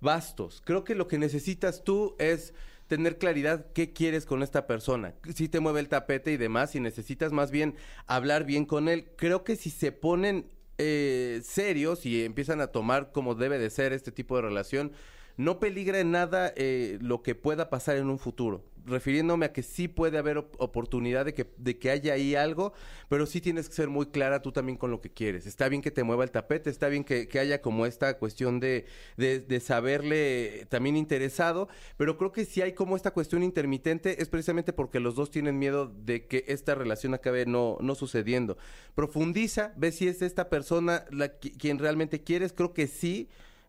[0.00, 0.62] bastos.
[0.64, 2.54] Creo que lo que necesitas tú es
[2.86, 5.14] tener claridad qué quieres con esta persona.
[5.34, 7.74] Si te mueve el tapete y demás, si necesitas más bien
[8.06, 10.46] hablar bien con él, creo que si se ponen
[10.78, 14.92] eh, serios y empiezan a tomar como debe de ser este tipo de relación,
[15.38, 18.62] no peligra en nada eh, lo que pueda pasar en un futuro.
[18.84, 22.72] Refiriéndome a que sí puede haber op- oportunidad de que, de que haya ahí algo,
[23.10, 25.46] pero sí tienes que ser muy clara tú también con lo que quieres.
[25.46, 28.60] Está bien que te mueva el tapete, está bien que, que haya como esta cuestión
[28.60, 28.86] de,
[29.18, 31.68] de, de saberle también interesado,
[31.98, 35.58] pero creo que si hay como esta cuestión intermitente es precisamente porque los dos tienen
[35.58, 38.56] miedo de que esta relación acabe no, no sucediendo.
[38.94, 43.28] Profundiza, ve si es esta persona la, qui- quien realmente quieres, creo que sí,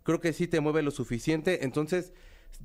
[0.10, 2.14] creo que sí te mueve lo suficiente, entonces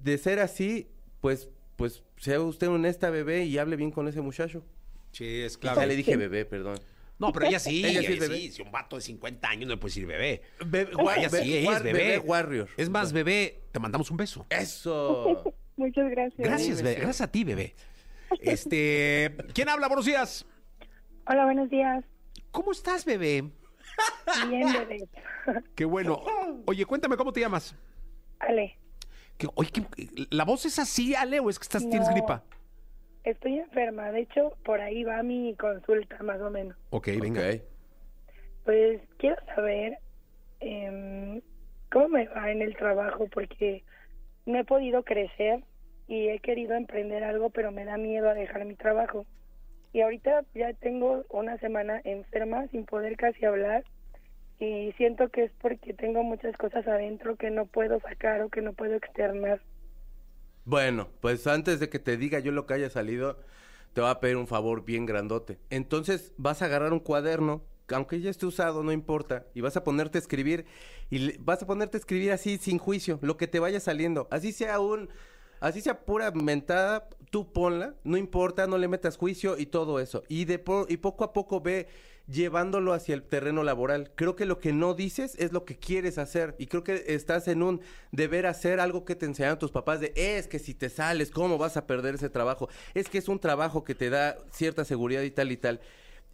[0.03, 0.89] de ser así,
[1.21, 4.65] pues, pues sea usted honesta bebé y hable bien con ese muchacho.
[5.13, 5.79] Sí, es claro.
[5.79, 6.79] Ya le dije bebé, perdón.
[7.19, 8.51] No, pero ella sí, Ella ella sí sí, es bebé.
[8.51, 10.41] Si un vato de 50 años no le puede decir bebé.
[10.65, 11.93] Bebé, ella be- sí, es bebé.
[11.93, 12.69] bebé warrior.
[12.79, 14.47] Es más, bebé, te mandamos un beso.
[14.49, 15.45] Eso.
[15.77, 16.39] Muchas gracias.
[16.49, 16.95] Gracias, bebé.
[16.95, 17.75] Gracias a ti, bebé.
[18.41, 19.89] Este, ¿quién habla?
[19.89, 20.47] Buenos días.
[21.27, 22.05] Hola, buenos días.
[22.51, 23.51] ¿Cómo estás, bebé?
[24.49, 25.09] Bien, bebé.
[25.77, 26.23] Qué bueno.
[26.67, 27.75] Oye, cuéntame cómo te llamas.
[28.41, 28.77] Ale,
[29.55, 32.15] oye, ¿qué- ¿la voz es así, Ale, o es que estás, tienes No.
[32.15, 32.43] gripa?
[33.25, 34.11] estoy enferma.
[34.13, 36.77] De hecho, por ahí va mi consulta, más o menos.
[36.91, 37.43] Ok, venga.
[38.65, 39.99] Pues quiero saber
[40.61, 41.41] em,
[41.91, 43.83] cómo me va en el trabajo, porque
[44.47, 45.65] no he podido crecer
[46.07, 49.25] y he querido emprender algo, pero me da miedo a dejar mi trabajo.
[49.95, 53.85] Y ahorita ya tengo una semana enferma sin poder casi hablar
[54.59, 58.61] y siento que es porque tengo muchas cosas adentro que no puedo sacar o que
[58.61, 59.63] no puedo externar.
[60.65, 63.39] Bueno, pues antes de que te diga yo lo que haya salido,
[63.93, 65.61] te voy a pedir un favor bien grandote.
[65.71, 69.77] Entonces vas a agarrar un cuaderno, que aunque ya esté usado, no importa, y vas
[69.77, 70.67] a ponerte a escribir,
[71.09, 74.27] y vas a ponerte a escribir así sin juicio, lo que te vaya saliendo.
[74.33, 75.09] Así sea un,
[75.61, 80.23] Así sea pura mentada, tú ponla, no importa, no le metas juicio y todo eso.
[80.29, 81.89] Y, de po- y poco a poco ve
[82.27, 84.11] llevándolo hacia el terreno laboral.
[84.15, 86.55] Creo que lo que no dices es lo que quieres hacer.
[86.59, 87.81] Y creo que estás en un
[88.13, 91.59] deber hacer algo que te enseñaron tus papás de, es que si te sales, ¿cómo
[91.59, 92.69] vas a perder ese trabajo?
[92.95, 95.81] Es que es un trabajo que te da cierta seguridad y tal y tal.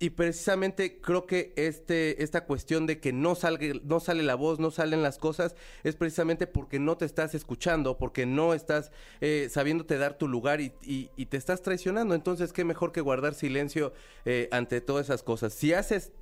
[0.02, 4.58] Y precisamente creo que este, esta cuestión de que no, salga, no sale la voz,
[4.58, 9.48] no salen las cosas, es precisamente porque no te estás escuchando, porque no estás eh,
[9.50, 12.14] sabiéndote dar tu lugar y, y- y te estás traicionando.
[12.14, 13.92] Entonces, qué mejor que guardar silencio
[14.24, 15.52] eh, ante todas esas cosas.
[15.52, 16.12] Si haces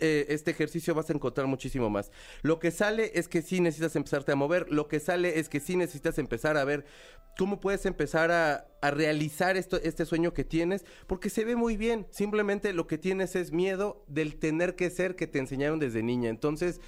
[0.00, 2.10] eh, este ejercicio vas a encontrar muchísimo más.
[2.42, 5.60] Lo que sale es que sí necesitas empezarte a mover, lo que sale es que
[5.60, 6.84] sí necesitas empezar a ver
[7.36, 11.76] cómo puedes empezar a, a realizar esto, este sueño que tienes, porque se ve muy
[11.76, 16.02] bien, simplemente lo que tienes es miedo del tener que ser que te enseñaron desde
[16.02, 16.30] niña.
[16.30, 16.80] Entonces,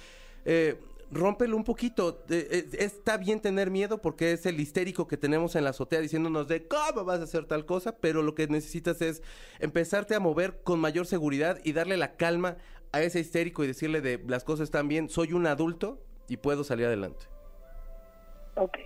[0.45, 0.79] eh,
[1.11, 2.23] rómpelo un poquito.
[2.29, 6.47] Eh, está bien tener miedo porque es el histérico que tenemos en la azotea diciéndonos
[6.47, 9.21] de cómo vas a hacer tal cosa, pero lo que necesitas es
[9.59, 12.57] empezarte a mover con mayor seguridad y darle la calma
[12.91, 16.63] a ese histérico y decirle de las cosas están bien, soy un adulto y puedo
[16.63, 17.25] salir adelante.
[18.55, 18.77] Ok.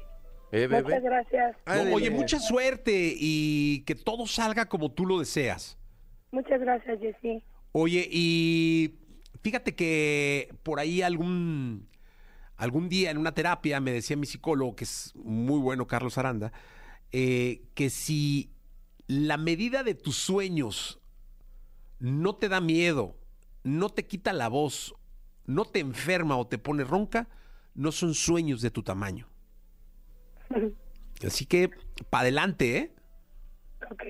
[0.52, 0.84] ¿Eh, bebé?
[0.84, 1.58] Muchas gracias.
[1.66, 5.78] No, oye, mucha suerte y que todo salga como tú lo deseas.
[6.32, 7.44] Muchas gracias, Jessy.
[7.72, 8.96] Oye, y
[9.42, 11.88] fíjate que por ahí algún,
[12.56, 16.54] algún día en una terapia me decía mi psicólogo, que es muy bueno, Carlos Aranda,
[17.12, 18.52] eh, que si
[19.08, 21.00] la medida de tus sueños
[22.00, 23.16] no te da miedo,
[23.66, 24.94] no te quita la voz,
[25.46, 27.28] no te enferma o te pone ronca,
[27.74, 29.28] no son sueños de tu tamaño.
[31.26, 31.72] Así que,
[32.10, 32.92] para adelante, ¿eh?
[33.92, 34.04] Ok.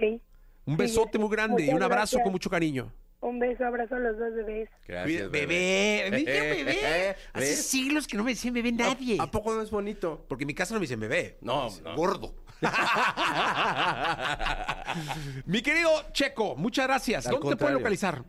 [0.65, 2.23] Un Sí, besote muy grande y un abrazo gracias.
[2.23, 2.91] con mucho cariño.
[3.21, 4.69] Un beso, abrazo a los dos bebés.
[4.87, 6.07] Gracias, bebé.
[6.11, 7.15] Me dicen bebé.
[7.33, 7.65] Hace ¿Ves?
[7.65, 9.17] siglos que no me decían bebé nadie.
[9.19, 10.25] ¿A poco no es bonito?
[10.27, 11.37] Porque en mi casa no me dicen bebé.
[11.41, 11.69] No.
[11.95, 12.35] Gordo.
[15.45, 17.27] mi querido Checo, muchas gracias.
[17.27, 18.23] Al ¿Dónde te pueden localizar?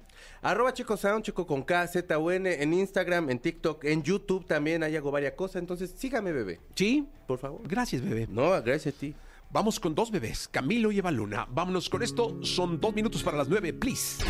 [0.47, 4.47] Arroba Checo Sound, Checo con K, Z, U, N, en Instagram, en TikTok, en YouTube
[4.47, 5.57] también, ahí hago varias cosas.
[5.57, 6.61] Entonces, sígame, bebé.
[6.77, 7.09] Sí.
[7.27, 7.63] Por favor.
[7.65, 8.29] Gracias, bebé.
[8.31, 9.13] No, gracias a ti.
[9.51, 11.47] Vamos con dos bebés, Camilo y Eva Luna.
[11.51, 12.39] Vámonos con esto.
[12.43, 14.23] Son dos minutos para las nueve, please.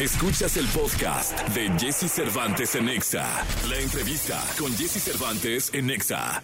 [0.00, 3.26] Escuchas el podcast de Jesse Cervantes en Exa.
[3.68, 6.42] La entrevista con Jesse Cervantes en Exa.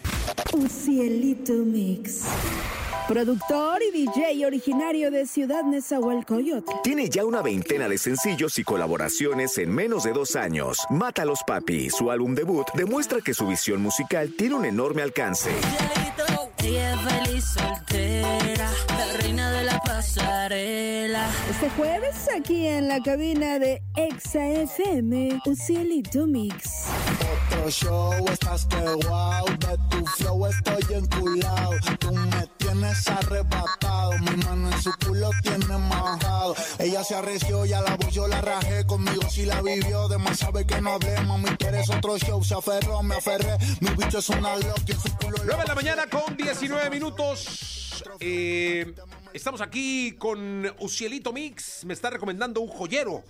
[0.52, 2.24] Un cielito mix.
[3.06, 6.70] Productor y DJ originario de Ciudad Nezahualcóyotl.
[6.82, 10.78] Tiene ya una veintena de sencillos y colaboraciones en menos de dos años.
[10.90, 15.50] Mátalos Papi, su álbum debut, demuestra que su visión musical tiene un enorme alcance.
[16.64, 21.28] Ella es feliz soltera, la reina de la pasarela.
[21.50, 26.86] Este jueves aquí en la cabina de Exa FM, Un cielito mix.
[27.50, 31.70] Otro show, estás que wow, de tu flow estoy enculado.
[31.98, 36.54] Tú me tienes arrebatado, mi mano en su culo tiene majado.
[36.78, 40.38] Ella se arreció, ya la voz yo la rajé, conmigo si la vivió, de más
[40.38, 44.28] sabe que no hablé, mami quieres otro show, se aferró, me aferré, mi bicho es
[44.28, 48.02] una glock y en su culo 9 de la mañana con 19 minutos.
[48.20, 48.94] Eh,
[49.34, 51.84] estamos aquí con Ucielito Mix.
[51.84, 53.22] Me está recomendando un joyero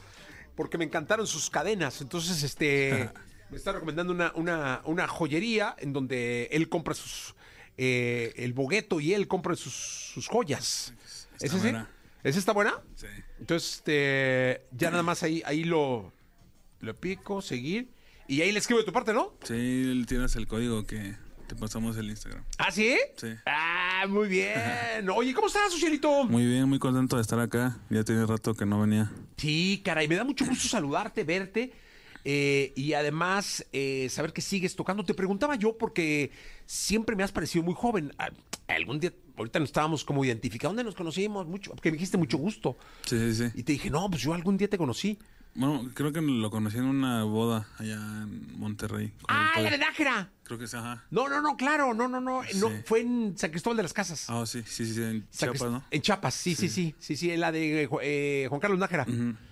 [0.54, 2.00] porque me encantaron sus cadenas.
[2.00, 3.10] Entonces, este,
[3.50, 7.34] me está recomendando una, una, una joyería en donde él compra sus.
[7.76, 10.94] eh, el bogueto y él compra sus, sus joyas.
[11.40, 11.90] Está buena.
[12.22, 12.80] ¿Esa está buena?
[12.94, 13.06] Sí.
[13.40, 16.12] Entonces, este, ya nada más ahí, ahí lo,
[16.80, 17.90] lo pico, seguir.
[18.28, 19.34] Y ahí le escribo de tu parte, ¿no?
[19.42, 21.16] Sí, tienes el código que
[21.48, 22.44] te pasamos el Instagram.
[22.58, 22.96] ¿Ah, sí?
[23.16, 23.28] Sí.
[23.46, 25.08] Ah, muy bien.
[25.14, 26.24] Oye, ¿cómo estás, Ucielito?
[26.24, 27.78] Muy bien, muy contento de estar acá.
[27.90, 29.10] Ya tiene rato que no venía.
[29.36, 31.72] Sí, caray, me da mucho gusto saludarte, verte.
[32.24, 35.04] eh, y además eh, saber que sigues tocando.
[35.04, 36.30] Te preguntaba yo porque
[36.66, 38.12] siempre me has parecido muy joven.
[38.18, 38.30] Ah,
[38.68, 40.70] Algún día, ahorita nos estábamos como identificando.
[40.74, 41.46] ¿Dónde nos conocimos?
[41.46, 42.76] Mucho, porque me dijiste mucho gusto.
[43.06, 43.52] Sí, sí, sí.
[43.54, 45.18] Y te dije, no, pues yo algún día te conocí.
[45.58, 49.12] Bueno, creo que lo conocí en una boda allá en Monterrey.
[49.26, 50.30] ¡Ah, la de Nájera!
[50.44, 51.04] Creo que sí, ajá.
[51.10, 52.42] No, no, no, claro, no, no, no.
[52.54, 54.26] no fue en San Cristóbal de las Casas.
[54.30, 55.82] Ah, sí, sí, sí, sí, en San Chiapas, ¿no?
[55.90, 59.04] En Chiapas, sí, sí, sí, sí, sí, en la de eh, eh, Juan Carlos Nájera.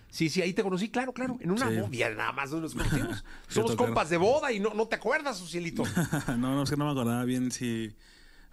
[0.09, 1.77] Sí, sí, ahí te conocí, claro, claro, en una Sí.
[1.77, 3.25] boda, nada más no nos conocimos.
[3.49, 5.83] Somos compas de boda y no, no te acuerdas, Cielito.
[6.29, 7.93] no, no, es que no me acordaba bien si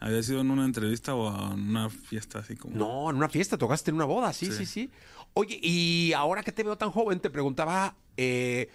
[0.04, 2.76] había sido en una entrevista o en una fiesta así como.
[2.76, 4.90] No, en una fiesta, tocaste en una boda, sí, sí, sí.
[5.34, 8.70] Oye, y ahora que te veo tan joven, te preguntaba, eh,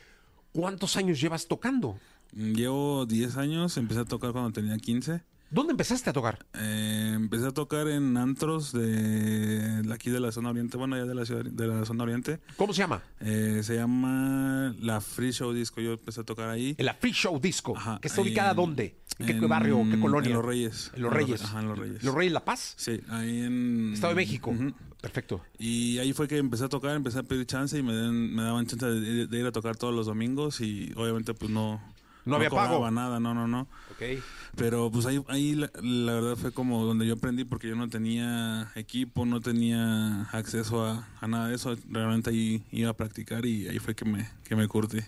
[0.53, 1.99] ¿cuántos años llevas tocando?
[2.33, 5.23] Mm, Llevo 10 años, empecé a tocar cuando tenía 15.
[5.51, 6.45] ¿Dónde empezaste a tocar?
[6.53, 11.15] Eh, empecé a tocar en antros de aquí de la zona oriente, bueno, ya de
[11.15, 12.39] la ciudad de la zona oriente.
[12.59, 13.03] ¿Cómo se llama?
[13.21, 15.81] Eh, se llama la Free Show Disco.
[15.81, 16.75] Yo empecé a tocar ahí.
[16.77, 17.75] En la Free Show Disco.
[17.75, 18.97] Ajá, ¿Que está ubicada en- dónde?
[19.19, 20.29] ¿Qué, qué barrio, qué colonia?
[20.31, 20.93] En Los Reyes.
[20.95, 21.43] En Los Reyes.
[21.45, 22.03] Ajá, en Los Reyes.
[22.05, 22.75] ¿Los Reyes La Paz?
[22.77, 23.91] Sí, ahí en...
[23.95, 24.55] Estado de México.
[25.01, 25.41] Perfecto.
[25.59, 28.43] Y ahí fue que empecé a tocar, empecé a pedir chance y me, den- me
[28.43, 31.81] daban chance de, de ir a tocar todos los domingos y obviamente pues no...
[32.25, 32.91] No había pago.
[32.91, 33.63] nada, no, no, no.
[33.91, 34.23] Ok.
[34.55, 37.89] Pero pues ahí, ahí la, la verdad fue como donde yo aprendí porque yo no
[37.89, 41.75] tenía equipo, no tenía acceso a, a nada de eso.
[41.89, 44.99] Realmente ahí iba a practicar y ahí fue que me, que me curtí.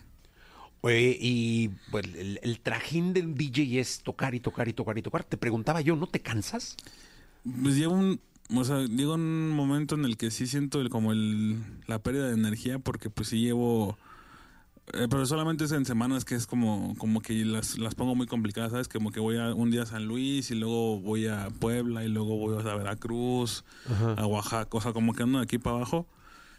[0.82, 5.02] Oye, y pues, el, el trajín del DJ es tocar y tocar y tocar y
[5.02, 5.24] tocar.
[5.24, 6.76] Te preguntaba yo, ¿no te cansas?
[7.62, 8.20] Pues llega un,
[8.54, 12.28] o sea, llega un momento en el que sí siento el, como el, la pérdida
[12.28, 13.98] de energía porque pues sí llevo,
[14.94, 18.26] eh, pero solamente es en semanas que es como, como que las, las pongo muy
[18.26, 18.88] complicadas, ¿sabes?
[18.88, 22.08] Como que voy a un día a San Luis y luego voy a Puebla y
[22.08, 24.14] luego voy a Veracruz, Ajá.
[24.14, 26.06] a Oaxaca, o sea, como que ando de aquí para abajo.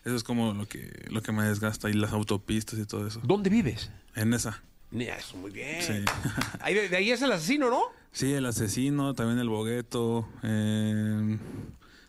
[0.03, 3.21] Eso es como lo que, lo que me desgasta y las autopistas y todo eso.
[3.23, 3.91] ¿Dónde vives?
[4.15, 4.63] En esa.
[4.91, 5.81] Eso, muy bien.
[5.81, 5.93] Sí.
[6.59, 7.81] Ahí de, de ahí es el asesino, ¿no?
[8.11, 10.27] Sí, el asesino, también el bogueto.
[10.43, 11.37] eh,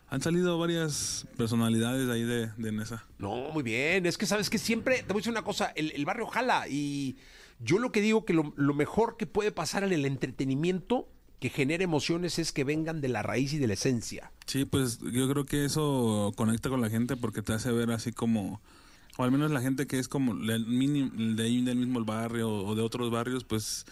[0.09, 3.03] han salido varias personalidades ahí de, de Nesa.
[3.17, 4.05] No, muy bien.
[4.05, 6.67] Es que sabes que siempre, te voy a decir una cosa, el, el barrio jala
[6.69, 7.17] y
[7.59, 11.07] yo lo que digo que lo, lo mejor que puede pasar en el entretenimiento
[11.43, 14.31] que genera emociones es que vengan de la raíz y de la esencia.
[14.45, 18.13] Sí, pues yo creo que eso conecta con la gente porque te hace ver así
[18.13, 18.61] como,
[19.17, 22.49] o al menos la gente que es como del, mini- de ahí del mismo barrio
[22.49, 23.85] o de otros barrios, pues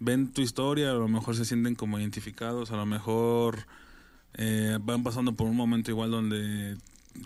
[0.00, 3.66] ven tu historia, a lo mejor se sienten como identificados, a lo mejor
[4.34, 6.76] eh, van pasando por un momento igual donde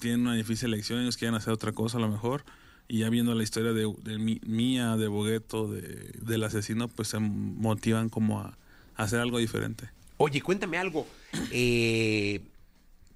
[0.01, 2.45] tienen una difícil elección, ellos quieren hacer otra cosa a lo mejor,
[2.87, 7.19] y ya viendo la historia de, de mía, de Bogueto, de, del asesino, pues se
[7.19, 8.57] motivan como a
[8.97, 9.89] hacer algo diferente.
[10.19, 11.07] Oye, cuéntame algo.
[11.53, 12.41] eh,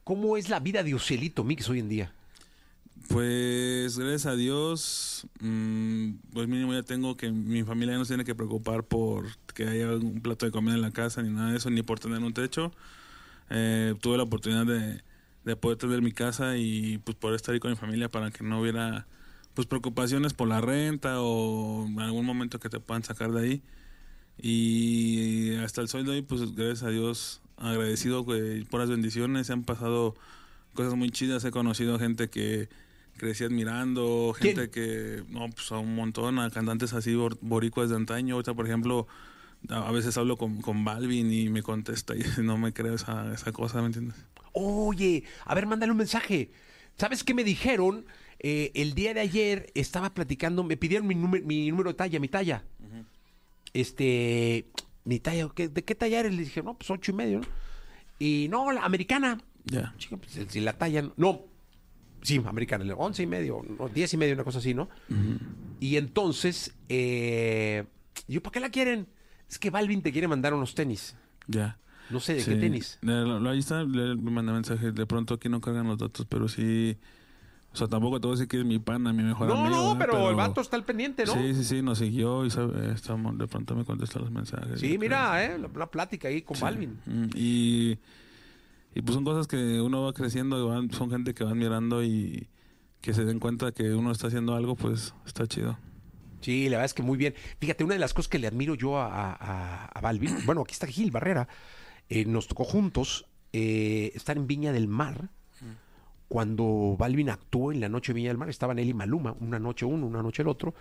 [0.04, 2.12] ¿Cómo es la vida de Ocielito Mix hoy en día?
[3.08, 8.10] Pues gracias a Dios, mm, pues mínimo ya tengo que mi familia ya no se
[8.10, 11.50] tiene que preocupar por que haya un plato de comida en la casa ni nada
[11.50, 12.72] de eso, ni por tener un techo.
[13.50, 15.02] Eh, tuve la oportunidad de,
[15.44, 18.44] de poder tener mi casa y pues poder estar ahí con mi familia para que
[18.44, 19.06] no hubiera
[19.54, 23.62] pues preocupaciones por la renta o en algún momento que te puedan sacar de ahí.
[24.42, 29.52] Y hasta el sol de hoy, pues gracias a Dios, agradecido por las bendiciones, se
[29.52, 30.14] han pasado
[30.74, 32.68] cosas muy chidas, he conocido gente que
[33.16, 37.96] crecí admirando, gente que, no, pues a un montón, a cantantes así bor- boricuas de
[37.96, 38.34] antaño.
[38.36, 39.06] Ahorita, por ejemplo,
[39.70, 43.52] a veces hablo con, con Balvin y me contesta y no me creo esa, esa
[43.52, 44.16] cosa, ¿me entiendes?
[44.52, 46.50] Oye, a ver, mándale un mensaje.
[46.96, 48.06] ¿Sabes qué me dijeron?
[48.40, 52.18] Eh, el día de ayer estaba platicando, me pidieron mi, número mi número de talla,
[52.20, 52.64] mi talla.
[53.74, 54.66] Este,
[55.04, 56.34] mi talla, ¿qué- ¿de qué talla eres?
[56.34, 57.46] Le dije, no, pues ocho y medio, ¿no?
[58.18, 59.38] Y no, la americana.
[59.64, 59.94] Ya.
[59.98, 61.42] Chica, pues si la talla, no.
[62.22, 64.88] Sí, americana, le- once y medio, no, diez y medio, una cosa así, ¿no?
[65.80, 67.84] Y entonces, eh,
[68.28, 69.06] yo, ¿para qué la quieren?
[69.48, 71.16] Es que Balvin te quiere mandar unos tenis.
[71.46, 71.78] Ya.
[72.10, 72.50] No sé de Sí.
[72.50, 72.98] qué tenis.
[73.02, 74.92] Lo- ahí está, le, me mandé mensaje.
[74.92, 76.96] De pronto aquí no cargan los datos, pero sí.
[77.72, 79.76] O sea, tampoco te voy a decir que es mi pana, mi mejor No, amigo.
[79.76, 79.98] no, ¿verdad?
[80.12, 81.34] pero, el vato está al pendiente, ¿no?
[81.34, 84.80] Sí, sí, sí, nos siguió y sabe, estamos, de pronto me contesta los mensajes.
[84.80, 86.62] Sí, mira, eh, la, la plática ahí con Sí.
[86.64, 86.98] Balvin.
[87.06, 87.98] Mm, Y,
[88.94, 92.48] y pues son cosas que uno va creciendo, van- son gente que van mirando y
[93.00, 95.78] que se den cuenta que uno está haciendo algo, pues está chido.
[96.40, 97.34] Sí, la verdad es que muy bien.
[97.60, 100.72] Fíjate, una de las cosas que le admiro yo a, a- a Balvin, bueno, aquí
[100.72, 101.46] está Gil Barrera,
[102.08, 105.28] eh, nos tocó juntos eh, estar en Viña del Mar.
[106.30, 109.58] Cuando Balvin actuó en la noche de Viña del Mar, estaban él y Maluma, una
[109.58, 110.76] noche uno, una noche el otro.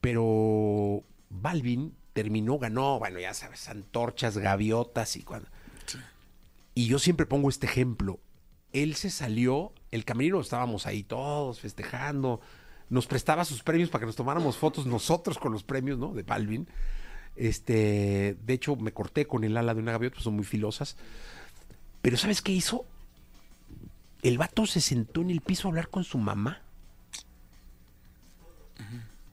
[0.00, 5.50] Pero Balvin terminó, ganó, bueno, ya sabes, antorchas, gaviotas y cuando.
[6.74, 8.18] Y yo siempre pongo este ejemplo.
[8.72, 12.40] Él se salió, el camerino estábamos ahí todos festejando,
[12.88, 16.14] nos prestaba sus premios para que nos tomáramos fotos nosotros con los premios, ¿no?
[16.14, 16.66] De Balvin.
[17.36, 20.96] Este, de hecho, me corté con el ala de una gaviota, pues son muy filosas.
[22.00, 22.86] Pero ¿sabes qué hizo?
[24.22, 26.62] El vato se sentó en el piso a hablar con su mamá.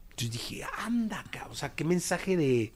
[0.09, 1.47] Entonces dije, anda, ca-".
[1.49, 2.73] o sea, qué mensaje de,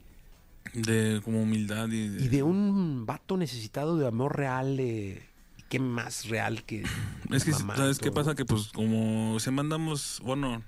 [0.74, 2.24] De como humildad y de...
[2.24, 5.28] y de un vato necesitado de amor real, de,
[5.70, 6.84] qué más real que
[7.32, 8.24] Es que, mamá, ¿sabes qué todo.
[8.24, 8.36] pasa?
[8.36, 10.64] Que pues como siempre andamos, bueno,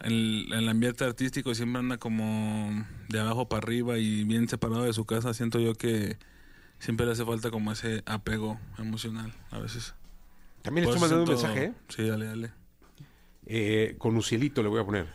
[0.00, 4.92] el, el ambiente artístico siempre anda como de abajo para arriba y bien separado de
[4.92, 6.18] su casa, siento yo que
[6.80, 9.94] siempre le hace falta como ese apego emocional a veces.
[10.68, 11.74] También le Por estoy mandando un mensaje, ¿eh?
[11.88, 12.52] Sí, dale, dale.
[13.46, 15.08] Eh, con Ucielito le voy a poner.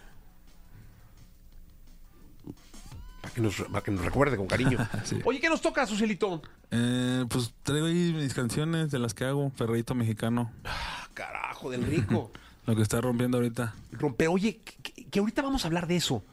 [3.21, 4.79] Para que nos, para que nos recuerde con cariño.
[5.03, 5.19] Sí.
[5.23, 6.41] Oye, ¿qué nos toca, Ucielito?
[6.71, 10.51] Eh, pues traigo ahí mis canciones de las que hago, Perrito Mexicano.
[10.65, 12.31] Ah, carajo, del rico.
[12.65, 13.75] Lo que está rompiendo ahorita.
[13.91, 16.23] Rompe, oye, que, que ahorita vamos a hablar de eso.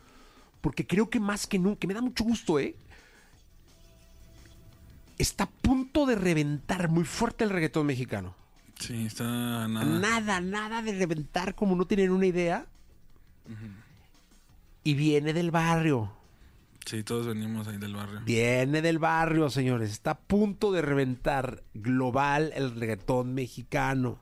[0.62, 2.74] Porque creo que más que nunca, me da mucho gusto, ¿eh?
[5.18, 8.39] está a punto de reventar muy fuerte el reggaetón mexicano.
[8.80, 9.24] Sí, está
[9.68, 9.84] nada.
[9.84, 12.66] Nada, nada de reventar como no tienen una idea.
[14.82, 16.12] Y viene del barrio.
[16.86, 18.20] Sí, todos venimos ahí del barrio.
[18.24, 19.90] Viene del barrio, señores.
[19.90, 24.18] Está a punto de reventar global el reggaetón mexicano.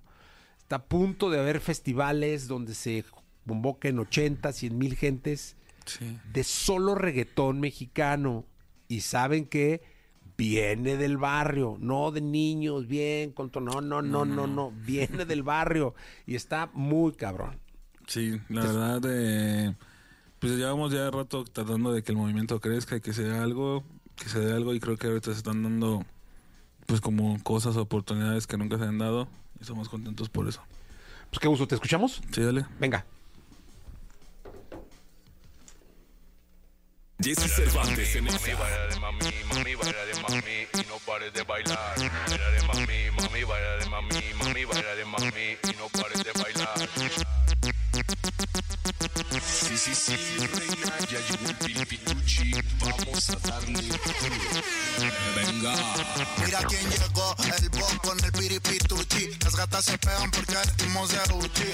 [0.59, 3.05] Está a punto de haber festivales donde se
[3.47, 5.57] convoquen 80, 100 mil gentes
[5.87, 6.19] Sí.
[6.33, 8.45] de solo reggaetón mexicano.
[8.89, 9.83] Y saben que
[10.39, 15.43] viene del barrio, no de niños, bien, con no, no, no, no, no, viene del
[15.43, 15.95] barrio.
[16.27, 17.59] Y está muy cabrón.
[18.07, 19.75] Sí, la verdad, eh,
[20.39, 23.83] pues llevamos ya rato tratando de que el movimiento crezca y que se dé algo,
[24.15, 26.07] que se dé algo y creo que ahorita se están dando
[26.87, 29.29] pues como cosas, oportunidades que nunca se han dado
[29.59, 30.63] y estamos contentos por eso.
[31.31, 32.23] Pues qué gusto, ¿te escuchamos?
[32.31, 32.65] Sí, dale.
[32.79, 33.05] Venga.
[37.21, 41.43] Jesse Cervantes en Mami, baila de mami, mami, baila de mami y no pares de
[41.43, 41.95] bailar.
[41.97, 46.33] Baila de mami, mami, baila de mami, mami, baila de mami y no pares de
[46.41, 46.89] bailar.
[49.43, 50.17] Sí, sí, sí,
[50.47, 51.98] reina, ya llegó el piripituchi,
[52.81, 53.99] vamos a darle.
[55.35, 55.75] Venga.
[56.45, 59.31] Mira quién llegó, el bo con el piripituchi.
[59.45, 61.65] Las gatas se pegan porque vestimos de Gucci.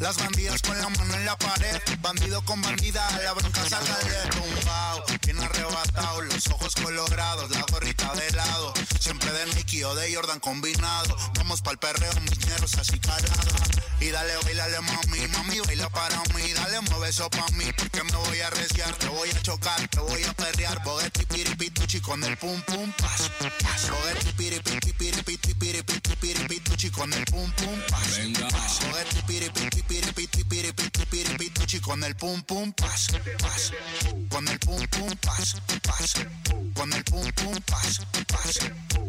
[0.00, 1.80] Las bandidas con la mano en la pared.
[2.00, 5.04] Bandido con bandida, la bronca salga de tumbao.
[5.22, 8.74] Bien arrebatado, los ojos colorados, la gorrita de lado.
[9.00, 11.16] Siempre de Nike o de Jordan combinado.
[11.36, 13.54] Vamos pa'l perreo, mis ñeros así calados.
[14.00, 16.52] Y dale, bailale, mami, mami, baila para mí.
[16.52, 18.94] Dale, mueve eso pa' mí, porque me voy a arreciar.
[18.96, 20.80] Te voy a chocar, te voy a perrear.
[20.82, 23.30] Boguetti, piripituchi con el pum pum pas.
[23.38, 23.88] pas.
[23.88, 28.16] Boguetti, piripiti, piripiti, piripiti, piripituchi con el pum pum pas.
[28.16, 28.46] Venga.
[28.48, 28.78] pas.
[28.80, 33.08] Boguetti, piripiti, piripiti, piripiti, piripituchi con el pum pum pas.
[33.38, 33.72] pas.
[34.28, 35.54] Con el pum pum pas.
[35.82, 36.14] pas.
[36.74, 38.00] Con el pum pum pas.
[38.26, 38.58] pas.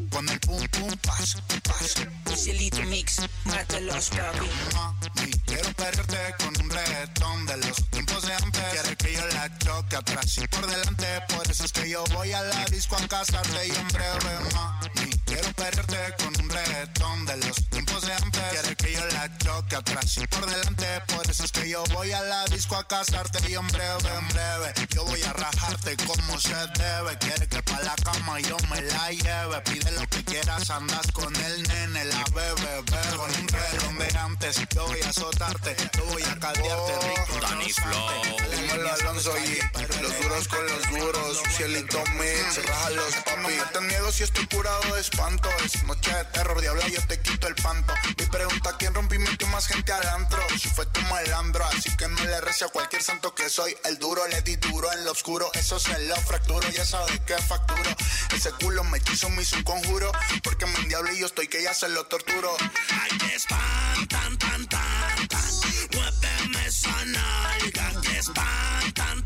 [0.09, 1.35] Con el pum pum pas.
[1.63, 2.05] pas.
[2.35, 4.49] Cielito mix, mátalos, papi.
[4.73, 8.63] Mami, quiero perrearte con un reggaetón de los tiempos de antes.
[8.71, 10.94] Quiere que yo la choque atrás y por delante.
[11.29, 15.11] Por eso es que yo voy a la disco a casarte y en breve, mami.
[15.25, 18.41] Quiero perrearte con un reggaetón de los tiempos de antes.
[18.51, 20.85] Quiere que yo la choque atrás y por delante.
[21.13, 24.27] Por eso es que yo voy a la disco a casarte y en breve, en
[24.29, 24.73] breve.
[24.93, 27.17] Yo voy a rajarte como se debe.
[27.19, 29.61] Quiere que pa' la cama yo me la lleve.
[29.65, 33.17] Pide lo que quieras, andas con el nene, la bebe, bebe.
[33.17, 35.75] Con un reloj de antes, yo voy a azotarte.
[35.97, 37.39] Yo voy a caldearte rico.
[37.41, 38.35] Danny Flow.
[38.51, 39.59] Dímelo, Alonso y
[40.01, 41.41] los duros con los duros.
[41.55, 43.55] Cielito mix, rájalos, papi.
[43.55, 45.49] No te niego si estoy curado de espanto.
[45.63, 47.93] Es noche de terror, diablo, yo te quito el panto.
[48.17, 50.41] Mi pregunta, ¿quién rompí metió más gente al antro?
[50.59, 53.75] Si fue tu malandro, así que no le recio a cualquier santo que soy.
[53.85, 56.67] El duro le di duro en lo oscuro, eso se lo fracturo.
[56.69, 57.95] Ya sabes que facturo.
[58.33, 60.11] Ese culo me hechizo, me hizo un conjuro.
[60.43, 62.55] Porque me diablo y yo estoy que ya se lo torturo.
[62.59, 65.51] Ay, que espantan, tan, tan, tan.
[65.93, 69.24] Muéveme esa nalga, que tan, tan,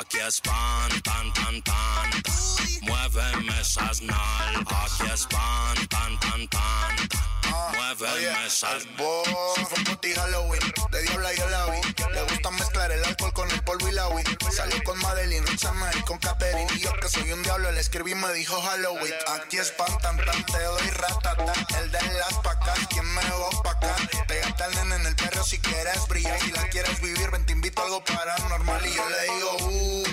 [0.00, 0.10] nalga.
[0.10, 2.10] Aquí espantan, tan, tan.
[2.82, 5.00] Muéveme esas nalgas.
[5.00, 7.19] Aquí espantan, tan, tan.
[7.72, 11.80] Muéveme Si fue un puti Halloween, de diabla yo la vi.
[12.12, 14.26] Le gusta mezclar el alcohol con el polvo y la weed.
[14.50, 16.66] Salió con Madeline, Roxana y con Catherine.
[16.74, 19.14] Y yo que soy un diablo, le escribí y me dijo Halloween.
[19.28, 21.52] Aquí espantan, tan, te doy ratata.
[21.78, 23.96] El de las pacas, ¿quién me va pa' acá?
[24.26, 26.40] Pégate al nene en el perro si quieres brillar.
[26.40, 28.86] Si la quieres vivir, ven, te invito a algo paranormal.
[28.86, 30.04] Y yo le digo, uh,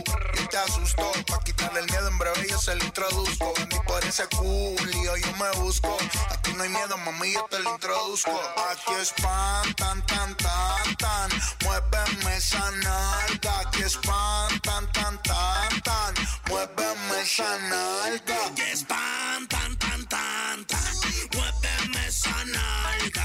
[0.43, 1.12] y te asustó.
[1.28, 3.53] Pa' quitarle el miedo, en breve yo se lo introduzco.
[3.58, 5.97] Vendí por ese culio, yo me busco.
[6.32, 8.39] Aquí no hay miedo, mami, yo te lo introduzco.
[8.72, 11.30] Aquí espantan, tan, tan, tan.
[11.64, 13.60] Muéveme esa nalga.
[13.60, 16.14] Aquí espantan, tan, tan, tan.
[16.49, 18.55] Muéveme esa nalga.
[18.55, 20.88] Que espantan, tan, tan, tan.
[21.34, 23.16] Muéveme esa nalga,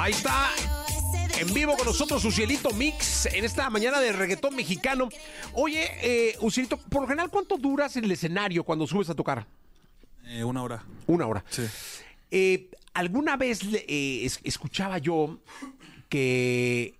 [0.00, 0.48] Ahí está.
[1.38, 5.08] En vivo con nosotros, Ucielito Mix, en esta mañana de reggaetón mexicano.
[5.54, 9.46] Oye, eh, Ucielito, por lo general, ¿cuánto duras en el escenario cuando subes a tocar?
[10.26, 10.84] Eh, una hora.
[11.06, 11.44] Una hora.
[11.50, 11.62] Sí.
[12.30, 15.38] Eh, Alguna vez eh, es- escuchaba yo
[16.08, 16.98] que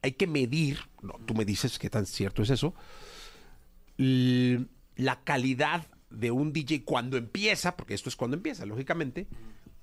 [0.00, 2.74] hay que medir, no, tú me dices qué tan cierto es eso,
[3.98, 9.26] la calidad de un DJ cuando empieza, porque esto es cuando empieza, lógicamente,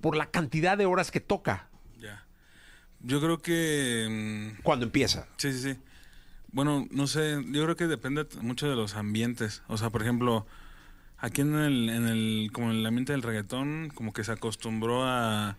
[0.00, 1.68] por la cantidad de horas que toca
[3.06, 4.54] Yo creo que...
[4.58, 5.26] mm, cuando empieza.
[5.36, 5.78] Sí, sí, sí.
[6.52, 9.62] Bueno, no sé, yo creo que depende mucho de los ambientes.
[9.68, 10.46] O sea, por ejemplo,
[11.18, 15.04] aquí en el, en el, como en el ambiente del reggaetón, como que se acostumbró
[15.04, 15.56] a,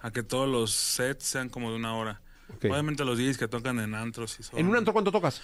[0.00, 2.20] a que todos los sets sean como de una hora.
[2.62, 4.58] Obviamente los DJs que tocan en antros y son...
[4.60, 5.40] ¿En un antro cuánto tocas?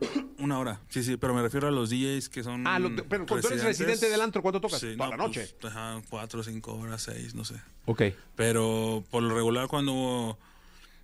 [0.38, 2.66] Una hora, sí, sí, pero me refiero a los DJs que son...
[2.66, 4.80] Ah, lo- pero cuando tú eres residente del antro, ¿cuánto tocas?
[4.80, 5.54] Sí, Toda no, la noche.
[5.60, 7.54] pues, ajá, cuatro, cinco horas, seis, no sé.
[7.86, 8.02] Ok.
[8.34, 10.36] Pero por lo regular cuando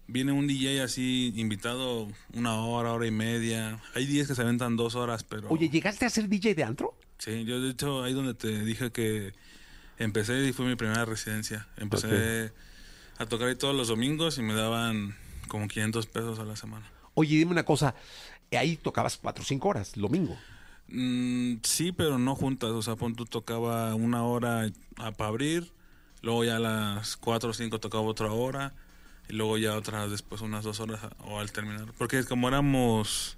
[0.09, 4.77] viene un DJ así invitado una hora, hora y media, hay días que se aventan
[4.77, 5.49] dos horas, pero...
[5.49, 6.95] Oye, ¿llegaste a ser DJ de antro?
[7.19, 9.33] Sí, yo de hecho ahí donde te dije que
[9.99, 11.69] empecé y fue mi primera residencia.
[11.77, 12.53] Empecé
[13.19, 15.17] a tocar ahí todos los domingos y me daban
[15.49, 16.91] como 500 pesos a la semana.
[17.15, 17.95] Oye, dime una cosa,
[18.53, 20.39] ahí tocabas cuatro o cinco horas, domingo.
[20.89, 22.71] Mm, sí, pero no juntas.
[22.71, 25.71] O sea, pon tú tocaba una hora para abrir,
[26.23, 28.75] luego ya a las 4 o 5 tocaba otra hora,
[29.29, 31.87] y luego ya otras después unas dos horas o al terminar.
[31.99, 33.37] Porque como éramos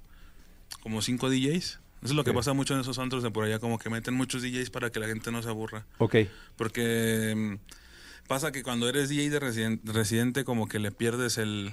[0.83, 3.59] como cinco DJs, eso es lo que pasa mucho en esos antros de por allá,
[3.59, 5.85] como que meten muchos DJs para que la gente no se aburra.
[5.99, 6.17] Ok.
[6.57, 11.73] Porque mm, pasa que cuando eres DJ de residen- residente, como que le pierdes el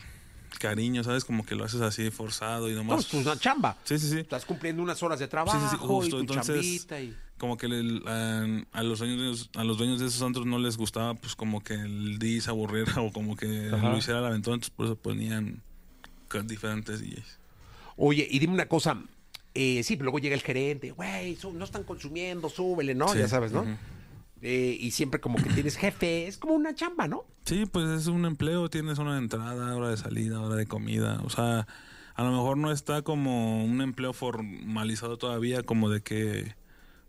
[0.59, 1.23] cariño, ¿sabes?
[1.23, 3.05] Como que lo haces así forzado y No, nomás.
[3.05, 3.77] es una chamba.
[3.83, 4.17] Sí, sí, sí.
[4.19, 6.15] Estás cumpliendo unas horas de trabajo Sí, sí, sí, y justo.
[6.17, 7.15] tu Entonces, chambita y...
[7.37, 10.77] como que le- a, a los dueños, a los dueños de esos antros no les
[10.77, 13.89] gustaba, pues como que el DJ se aburriera o como que Ajá.
[13.91, 15.61] lo hiciera al aventón, entonces por eso ponían
[16.45, 17.39] diferentes DJs.
[17.95, 19.01] Oye, y dime una cosa.
[19.53, 20.91] Eh, sí, pero luego llega el gerente.
[20.91, 23.07] Güey, no están consumiendo, súbele, ¿no?
[23.07, 23.65] Sí, Ya sabes, ¿no?
[24.43, 26.27] Eh, y siempre como que tienes jefe.
[26.27, 27.25] Es como una chamba, ¿no?
[27.45, 31.29] Sí, pues es un empleo, tienes una entrada, hora de salida, hora de comida, o
[31.31, 31.65] sea,
[32.13, 36.55] a lo mejor no está como un empleo formalizado todavía, como de que,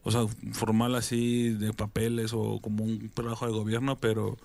[0.02, 4.36] o sea, formal así de papeles o como un trabajo de gobierno, pero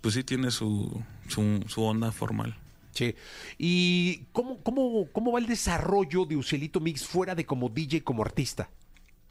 [0.00, 2.56] pues sí tiene su, su, su onda formal.
[2.92, 3.14] Sí.
[3.58, 8.22] ¿Y cómo, cómo, cómo va el desarrollo de Ucielito Mix fuera de como DJ, como
[8.22, 8.68] artista?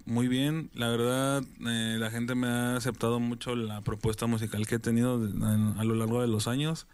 [0.05, 4.75] Muy bien, la verdad, eh, la gente me ha aceptado mucho la propuesta musical que
[4.75, 5.15] he tenido
[5.77, 6.87] a lo largo de los años.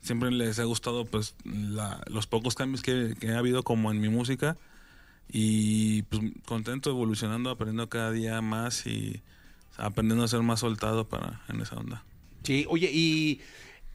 [0.00, 4.00] Siempre les ha gustado pues la- los pocos cambios que, que ha habido como en
[4.00, 4.56] mi música
[5.30, 9.22] y pues contento, evolucionando, aprendiendo cada día más y
[9.76, 12.04] aprendiendo a ser más soltado para en esa onda.
[12.44, 13.40] Sí, oye, ¿y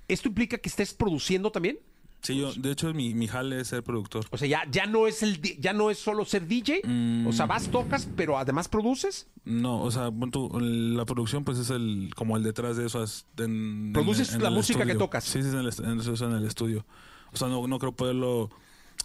[0.07, 1.79] esto implica que estés produciendo también?
[2.21, 4.25] Sí, yo, de hecho mi, mi jale es ser productor.
[4.31, 6.81] O sea, ya, ya no es el ya no es solo ser DJ.
[7.27, 9.27] O sea, vas, tocas, pero además produces.
[9.43, 13.03] No, o sea, tú, la producción pues es el como el detrás de eso.
[13.03, 15.25] es en- Produces en- en la música que tocas.
[15.25, 16.85] Sí, sí, en el, en el estudio.
[17.33, 18.49] O sea, no, no creo poderlo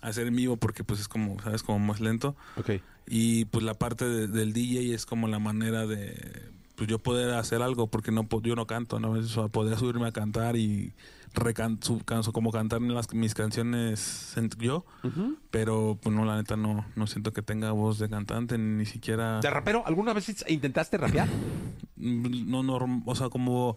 [0.02, 1.62] hacer en vivo porque pues es como, ¿sabes?
[1.62, 2.36] Como más lento.
[2.56, 2.72] Ok.
[3.06, 6.42] Y pues la parte de- del DJ es como la manera de
[6.76, 9.10] pues yo poder hacer algo porque no yo no canto, ¿no?
[9.10, 10.92] O sea, poder subirme a cantar y
[11.34, 13.98] recan su- canso como cantar las, mis canciones
[14.58, 14.84] yo,
[15.50, 19.40] pero pues no, la neta no, no siento que tenga voz de cantante, ni siquiera...
[19.40, 19.82] ¿De rapero?
[19.86, 21.28] ¿Alguna vez intentaste rapear?
[21.96, 23.76] No, no, o sea, como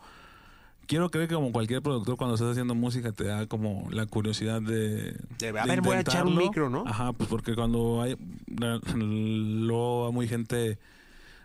[0.91, 4.61] quiero creer que como cualquier productor cuando estás haciendo música te da como la curiosidad
[4.61, 6.83] de, De, a ver, voy a echar un micro, ¿no?
[6.85, 8.17] Ajá, pues porque cuando hay
[8.57, 10.77] luego va muy gente,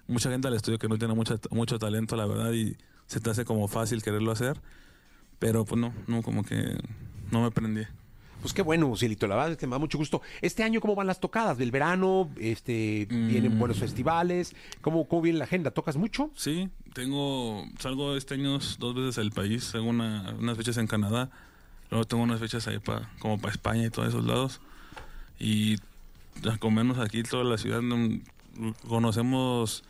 [0.09, 2.77] mucha gente al estudio que no tiene mucho, mucho talento, la verdad, y
[3.07, 4.61] se te hace como fácil quererlo hacer,
[5.39, 6.77] pero pues no, no, como que
[7.31, 7.83] no me prendí.
[8.41, 10.23] Pues qué bueno, Ucielito, la verdad es que me da mucho gusto.
[10.41, 11.59] Este año, ¿cómo van las tocadas?
[11.59, 12.31] ¿Del verano?
[12.39, 13.59] Este, ¿Vienen Mm.
[13.59, 14.55] buenos festivales?
[14.83, 15.71] ¿Cómo, ¿Cómo viene la agenda?
[15.73, 16.31] ¿Tocas mucho?
[16.37, 21.31] Sí, tengo, salgo este año dos veces al país, tengo una- unas fechas en Canadá,
[21.91, 24.61] luego tengo unas fechas ahí para, como para España y todos esos lados.
[25.41, 25.77] Y
[26.71, 28.21] menos aquí toda la ciudad no-
[28.89, 29.83] conocemos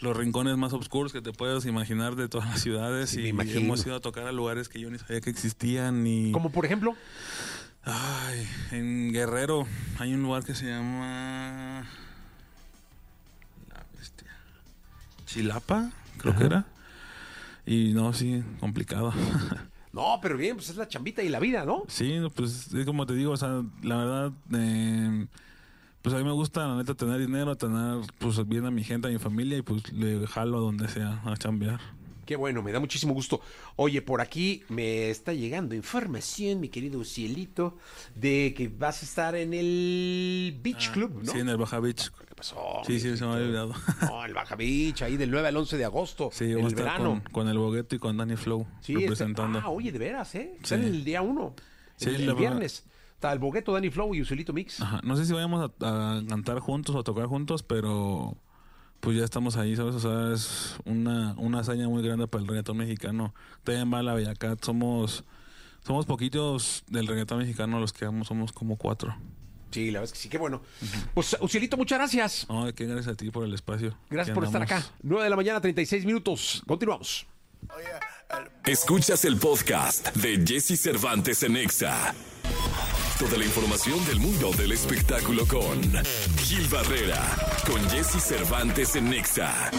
[0.00, 3.86] los rincones más oscuros que te puedas imaginar de todas las ciudades Sí, y hemos
[3.86, 6.94] ido a tocar a lugares que yo ni sabía que existían ni Como por ejemplo,
[7.88, 9.64] Ay, en Guerrero
[10.00, 11.86] hay un lugar que se llama
[13.68, 14.26] La Bestia.
[15.24, 16.66] Chilapa, creo que era.
[17.64, 19.12] Y no, sí, complicado.
[19.92, 21.84] no, pero bien, pues es la chambita y la vida, ¿no?
[21.86, 25.28] sí, pues es como te digo, o sea, la verdad, eh,
[26.02, 29.06] pues a mí me gusta, la neta, tener dinero, tener pues bien a mi gente,
[29.06, 31.80] a mi familia y pues le jalo a donde sea a chambear.
[32.26, 33.40] Qué bueno, me da muchísimo gusto.
[33.76, 37.78] Oye, por aquí me está llegando información, mi querido Cielito,
[38.16, 41.30] de que vas a estar en el Beach Club, ¿no?
[41.30, 42.10] Ah, Sí, en el Baja Beach.
[42.28, 42.56] ¿Qué pasó?
[42.86, 43.74] Sí, sí, se me había olvidado.
[44.02, 46.82] No, el Baja Beach, ahí del 9 al 11 de agosto, Sí, vamos el a
[46.82, 47.22] estar verano.
[47.22, 49.60] con, con el Bogueto y con Danny Flow Sí, este- representando.
[49.62, 50.50] ah, oye, de veras, ¿eh?
[50.56, 50.58] Sí.
[50.64, 51.54] Están el día 1,
[51.96, 52.40] Sí, el, el la verdad.
[52.40, 52.84] viernes.
[53.14, 54.80] Está el Bogueto, Danny Flow y Ucielito Mix.
[54.82, 58.36] Ajá, No sé si vayamos a, a cantar juntos o a tocar juntos, pero
[59.06, 59.94] pues ya estamos ahí, ¿sabes?
[59.94, 63.36] O sea, es una, una hazaña muy grande para el reggaetón mexicano.
[63.62, 65.22] También va la Bellacat, somos,
[65.86, 69.16] somos poquitos del reggaetón mexicano los que vamos, somos como cuatro.
[69.70, 70.60] Sí, la verdad es que sí, qué bueno.
[71.14, 72.46] Pues, Ucielito, muchas gracias.
[72.48, 73.96] No, qué gracias a ti por el espacio.
[74.10, 74.84] Gracias que por estar acá.
[75.04, 76.64] 9 de la mañana, 36 minutos.
[76.66, 77.28] Continuamos.
[78.64, 82.12] Escuchas el podcast de Jesse Cervantes en Exa.
[83.18, 85.80] Toda la información del mundo del espectáculo con
[86.42, 87.18] Gil Barrera,
[87.66, 89.70] con Jesse Cervantes en Exa.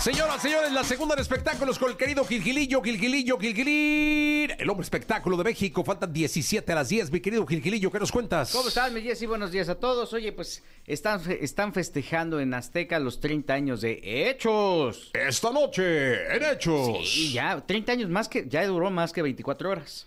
[0.00, 4.52] Señoras, señores, la segunda de espectáculos con el querido Gilgilillo, Gilgilillo, Gilgilín.
[4.56, 5.82] El hombre espectáculo de México.
[5.82, 7.10] Faltan 17 a las 10.
[7.10, 8.52] Mi querido Gilgilillo, ¿qué nos cuentas?
[8.52, 9.26] ¿Cómo estás, mi Jessy?
[9.26, 10.12] Buenos días a todos.
[10.12, 15.10] Oye, pues están, están festejando en Azteca los 30 años de Hechos.
[15.12, 17.10] Esta noche, en Hechos.
[17.10, 20.06] Sí, ya, 30 años más que, ya duró más que 24 horas.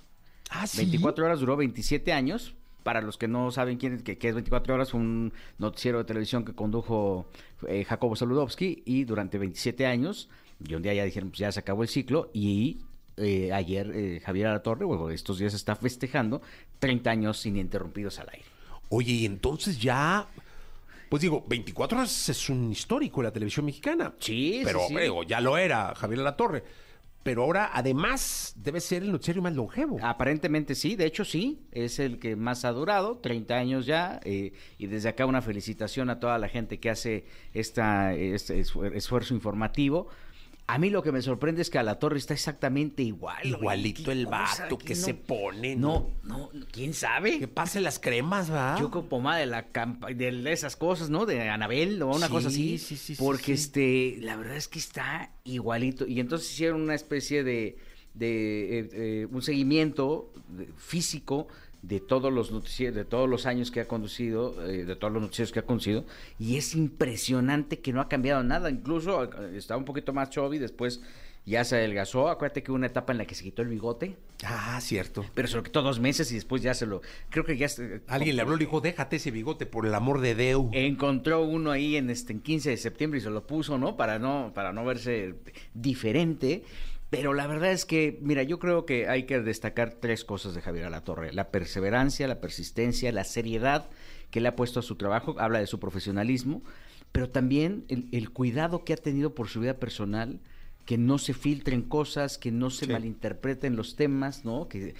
[0.49, 0.77] Ah, sí.
[0.77, 2.55] 24 horas duró 27 años.
[2.83, 6.05] Para los que no saben quién, qué, qué es 24 horas, fue un noticiero de
[6.05, 7.27] televisión que condujo
[7.67, 10.29] eh, Jacobo Saludowski y durante 27 años,
[10.65, 12.77] y un día ya dijeron, pues ya se acabó el ciclo y
[13.17, 16.41] eh, ayer eh, Javier Alatorre, bueno, estos días está festejando
[16.79, 18.45] 30 años ininterrumpidos al aire.
[18.89, 20.27] Oye, y entonces ya.
[21.09, 24.13] Pues digo, 24 horas es un histórico en la televisión mexicana.
[24.19, 24.99] Sí, Pero, sí, sí.
[25.01, 26.63] digo, ya lo era Javier La Torre.
[27.27, 29.99] Pero ahora, además, debe ser el noticiero más longevo.
[30.01, 34.53] Aparentemente sí, de hecho sí, es el que más ha durado, 30 años ya, eh,
[34.77, 39.33] y desde acá una felicitación a toda la gente que hace esta, este esfu- esfuerzo
[39.33, 40.07] informativo.
[40.69, 43.37] A mí lo que me sorprende es que a la torre está exactamente igual.
[43.45, 45.77] Igualito el vato que no- se pone.
[45.77, 47.39] No, no, quién sabe.
[47.39, 48.75] Que pase las cremas, ¿va?
[48.77, 51.25] Yo con pomada de la campa- de esas cosas, ¿no?
[51.25, 52.77] De Anabel o una Sí, cosa así.
[52.79, 53.63] sí, sí, sí, porque sí.
[53.63, 56.05] este, la verdad es que está igualito.
[56.05, 57.77] Y entonces hicieron una especie de,
[58.13, 60.33] de eh, eh, un seguimiento
[60.75, 61.47] físico
[61.87, 65.21] de todos los noticieros, de todos los años que ha conducido, eh, de todos los
[65.21, 66.03] noticieros que ha conducido,
[66.37, 68.69] y es impresionante que no ha cambiado nada.
[68.69, 71.01] Incluso eh, estaba un poquito más chubby, después
[71.45, 72.27] ya se adelgazó.
[72.27, 74.17] Acuérdate que hubo una etapa en la que se quitó el bigote.
[74.43, 75.25] Ah, cierto.
[75.33, 77.01] Pero se lo quitó dos meses y después ya se lo.
[77.29, 77.69] Creo que ya.
[77.69, 80.69] se- Alguien le habló y le dijo, déjate ese bigote por el amor de Deu.
[80.73, 83.95] Encontró uno ahí en este en 15 de septiembre y se lo puso, ¿no?
[83.95, 85.35] Para no para no verse
[85.73, 86.63] diferente.
[87.09, 90.61] Pero la verdad es que, mira, yo creo que hay que destacar tres cosas de
[90.61, 91.31] Javier Alatorre.
[91.31, 93.89] La perseverancia, la persistencia, la seriedad
[94.29, 96.63] que le ha puesto a su trabajo, habla de su profesionalismo,
[97.13, 100.41] pero también el, el cuidado que ha tenido por su vida personal,
[100.85, 104.67] que no se filtren cosas, que no se malinterpreten los temas, ¿no?
[104.67, 104.95] Que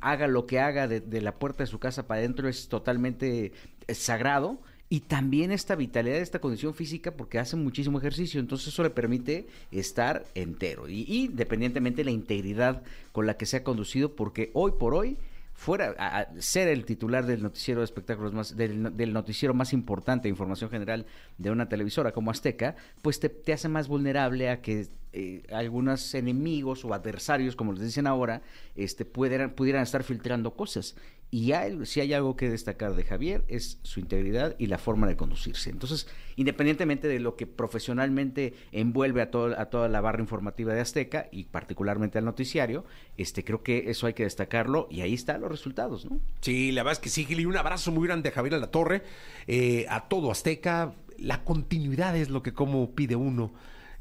[0.00, 3.52] haga lo que haga de, de la puerta de su casa para adentro es totalmente
[3.86, 4.60] eh, sagrado.
[4.92, 9.46] Y también esta vitalidad, esta condición física, porque hace muchísimo ejercicio, entonces eso le permite
[9.70, 10.86] estar entero.
[10.86, 14.92] Y, y independientemente de la integridad con la que se ha conducido, porque hoy por
[14.92, 15.16] hoy,
[15.54, 20.24] fuera a, ser el titular del noticiero de espectáculos más, del, del noticiero más importante
[20.24, 21.06] de información general
[21.38, 26.14] de una televisora como Azteca, pues te, te hace más vulnerable a que eh, algunos
[26.14, 28.42] enemigos o adversarios, como les dicen ahora,
[28.76, 30.96] este, pudieran, pudieran estar filtrando cosas.
[31.34, 35.06] Y hay- si hay algo que destacar de Javier es su integridad y la forma
[35.06, 35.70] de conducirse.
[35.70, 36.06] Entonces,
[36.36, 41.28] independientemente de lo que profesionalmente envuelve a, todo, a toda la barra informativa de Azteca
[41.32, 42.84] y particularmente al noticiario,
[43.16, 46.20] este, creo que eso hay que destacarlo y ahí están los resultados, ¿no?
[46.42, 48.70] Sí, la verdad es que sí, Gil, y un abrazo muy grande a Javier La
[48.70, 49.02] Torre,
[49.46, 50.94] eh, a todo Azteca.
[51.18, 53.52] La continuidad es lo que como pide uno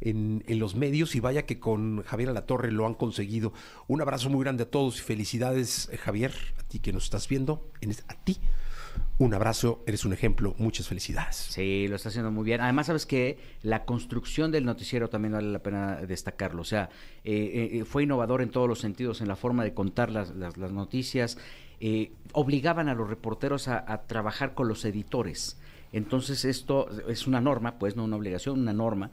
[0.02, 3.54] en, los medios y vaya que con Javier La Torre lo han conseguido.
[3.88, 7.28] Un abrazo muy grande a todos y felicidades, eh, Javier, a ti que nos estás
[7.28, 8.38] viendo, en es- a ti.
[9.18, 11.36] Un abrazo, eres un ejemplo, muchas felicidades.
[11.36, 12.60] Sí, lo está haciendo muy bien.
[12.60, 16.64] Además, sabes que la construcción del noticiero también vale la pena destacarlo.
[16.64, 16.90] O sea,
[17.24, 21.38] eh, eh, fue innovador en todos los sentidos, en la forma de contar las, noticias.
[21.80, 25.58] Eh, obligaban a los reporteros a trabajar con los editores.
[25.94, 29.12] Entonces, esto es una norma, pues no una obligación, una norma.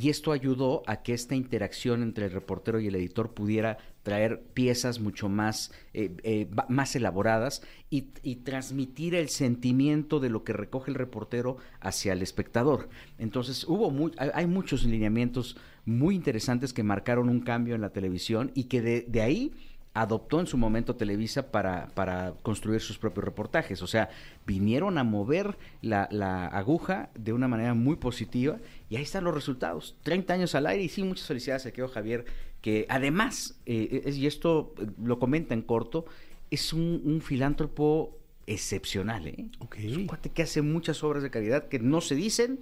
[0.00, 4.44] Y esto ayudó a que esta interacción entre el reportero y el editor pudiera traer
[4.54, 8.02] piezas mucho más, eh, eh, más elaboradas y,
[8.44, 12.88] transmitir el sentimiento de lo que recoge el reportero hacia el espectador.
[13.18, 18.64] Entonces hubo hay, muchos lineamientos muy interesantes que marcaron un cambio en la televisión y
[18.64, 19.52] que de ahí
[20.00, 23.82] adoptó en su momento Televisa para, para construir sus propios reportajes.
[23.82, 24.10] O sea,
[24.46, 28.58] vinieron a mover la, la aguja de una manera muy positiva
[28.90, 29.96] y ahí están los resultados.
[30.02, 32.24] 30 años al aire y sí, muchas felicidades a querido Javier,
[32.60, 36.04] que además, eh, es- y esto eh, lo comenta en corto,
[36.50, 39.26] es un, un filántropo excepcional.
[39.28, 39.46] ¿eh?
[39.76, 42.60] Es un cuate que hace muchas obras de caridad que no se dicen,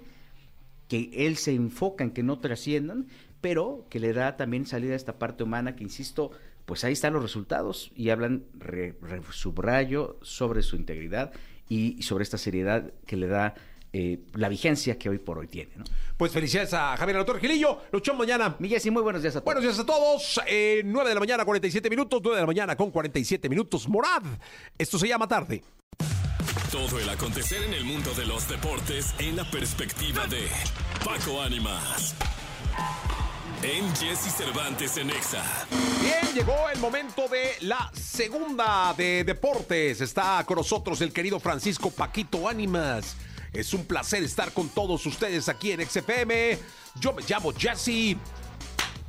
[0.89, 3.07] que él se enfoca en que no trasciendan,
[3.41, 6.31] pero que le da también salida a esta parte humana que, insisto,
[6.67, 11.33] pues ahí están los resultados y hablan, re- re- subrayo, sobre su integridad
[11.69, 13.55] y, sobre esta seriedad que le da
[13.93, 15.73] eh, la vigencia que hoy por hoy tiene.
[15.77, 15.85] ¿no?
[16.17, 17.81] Pues felicidades a Javier Doctor Gilillo.
[17.93, 18.57] Luchón mañana.
[18.59, 19.45] Miguel, sí, muy buenos días a todos.
[19.45, 20.41] Buenos días a todos.
[20.47, 22.21] Eh, 9 de la mañana, 47 minutos.
[22.23, 23.89] 9 de la mañana con 47 minutos.
[23.89, 24.23] Morad.
[24.77, 25.63] Esto se llama tarde.
[26.71, 30.47] Todo el acontecer en el mundo de los deportes en la perspectiva de
[31.05, 32.15] Paco Ánimas.
[33.63, 35.43] En Jesse Cervantes en Exa.
[36.01, 40.01] Bien, llegó el momento de la segunda de deportes.
[40.01, 43.17] Está con nosotros el querido Francisco Paquito Ánimas.
[43.53, 46.59] Es un placer estar con todos ustedes aquí en XFM.
[47.01, 48.17] Yo me llamo Jesse.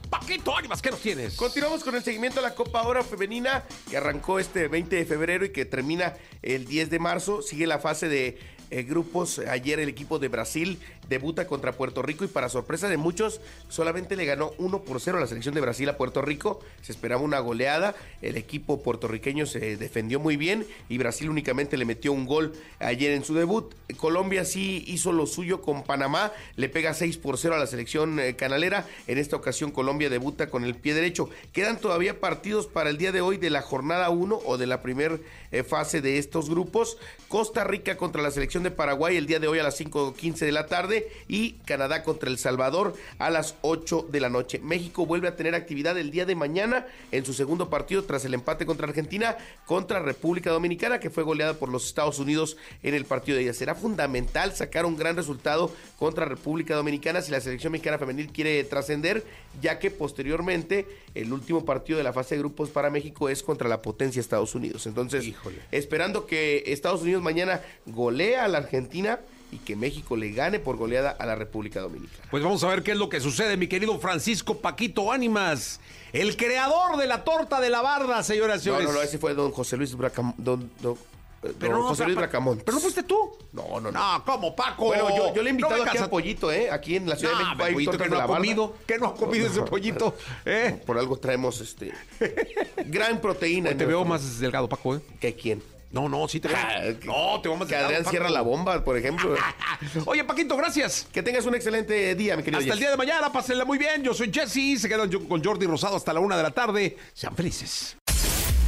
[0.09, 1.35] Paquito Ánimas, ¿qué nos tienes?
[1.35, 5.43] Continuamos con el seguimiento de la Copa Oro Femenina que arrancó este 20 de febrero
[5.45, 7.41] y que termina el 10 de marzo.
[7.41, 9.39] Sigue la fase de eh, grupos.
[9.39, 10.79] Ayer el equipo de Brasil
[11.09, 13.39] debuta contra Puerto Rico y para sorpresa de muchos
[13.69, 16.59] solamente le ganó 1 por 0 a la selección de Brasil a Puerto Rico.
[16.81, 17.95] Se esperaba una goleada.
[18.21, 23.11] El equipo puertorriqueño se defendió muy bien y Brasil únicamente le metió un gol ayer
[23.11, 23.73] en su debut.
[23.95, 26.33] Colombia sí hizo lo suyo con Panamá.
[26.55, 28.85] Le pega 6 por 0 a la selección eh, canalera.
[29.07, 31.29] En esta ocasión Colombia debuta con el pie derecho.
[31.53, 34.81] Quedan todavía partidos para el día de hoy de la jornada 1 o de la
[34.81, 35.17] primera
[35.65, 36.97] fase de estos grupos.
[37.29, 40.51] Costa Rica contra la selección de Paraguay el día de hoy a las 5.15 de
[40.51, 44.59] la tarde y Canadá contra El Salvador a las 8 de la noche.
[44.59, 48.33] México vuelve a tener actividad el día de mañana en su segundo partido tras el
[48.33, 53.05] empate contra Argentina contra República Dominicana que fue goleada por los Estados Unidos en el
[53.05, 53.53] partido de ella.
[53.53, 58.63] Será fundamental sacar un gran resultado contra República Dominicana si la selección mexicana femenil quiere
[58.63, 59.23] trascender,
[59.61, 60.85] ya que posteriormente
[61.15, 64.55] el último partido de la fase de grupos para México es contra la potencia Estados
[64.55, 64.85] Unidos.
[64.87, 65.33] Entonces,
[65.71, 69.19] esperando que Estados Unidos mañana golea a la Argentina
[69.51, 72.23] y que México le gane por goleada a la República Dominicana.
[72.31, 75.79] Pues vamos a ver qué es lo que sucede, mi querido Francisco Paquito Ánimas,
[76.11, 78.87] el creador de la torta de la barda, señoras y No, señores.
[78.89, 80.97] no, no, ese fue don José Luis Bracam, don, don-
[81.43, 82.65] eh, Pero don no, José Luis Bracamontes.
[82.65, 83.37] ¿Pero no fuiste tú?
[83.53, 83.91] No, no, no.
[83.91, 84.85] No, ¿cómo, Paco?
[84.87, 86.69] Bueno, yo, yo le he invitado No aquí a Pollito, ¿eh?
[86.69, 89.05] Aquí en la Ciudad No, de México el hay pollito que no comido, que no
[89.07, 90.13] ha comido ese pollito,
[90.45, 90.81] ¿eh?
[90.85, 91.93] Por algo traemos, este,
[92.87, 93.69] gran proteína.
[93.69, 94.99] Hoy te veo más delgado, Paco, ¿eh?
[95.21, 95.61] ¿Que quién?
[95.91, 96.57] No, no, sí te veo.
[96.59, 98.11] Ah, que- no, te veo más Que Adrián Paco.
[98.11, 99.35] cierra la bomba, por ejemplo.
[100.05, 101.07] Oye, Paquito, gracias.
[101.13, 104.03] Que tengas un excelente día, mi querido Hasta el día de mañana, pásenla muy bien.
[104.03, 106.97] Yo soy Jesse, se quedan con Jordi Rosado hasta la una de la tarde.
[107.13, 107.95] Sean felices.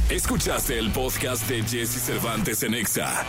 [0.08, 3.24] Escuchaste el podcast de Jesse Cervantes en Exa.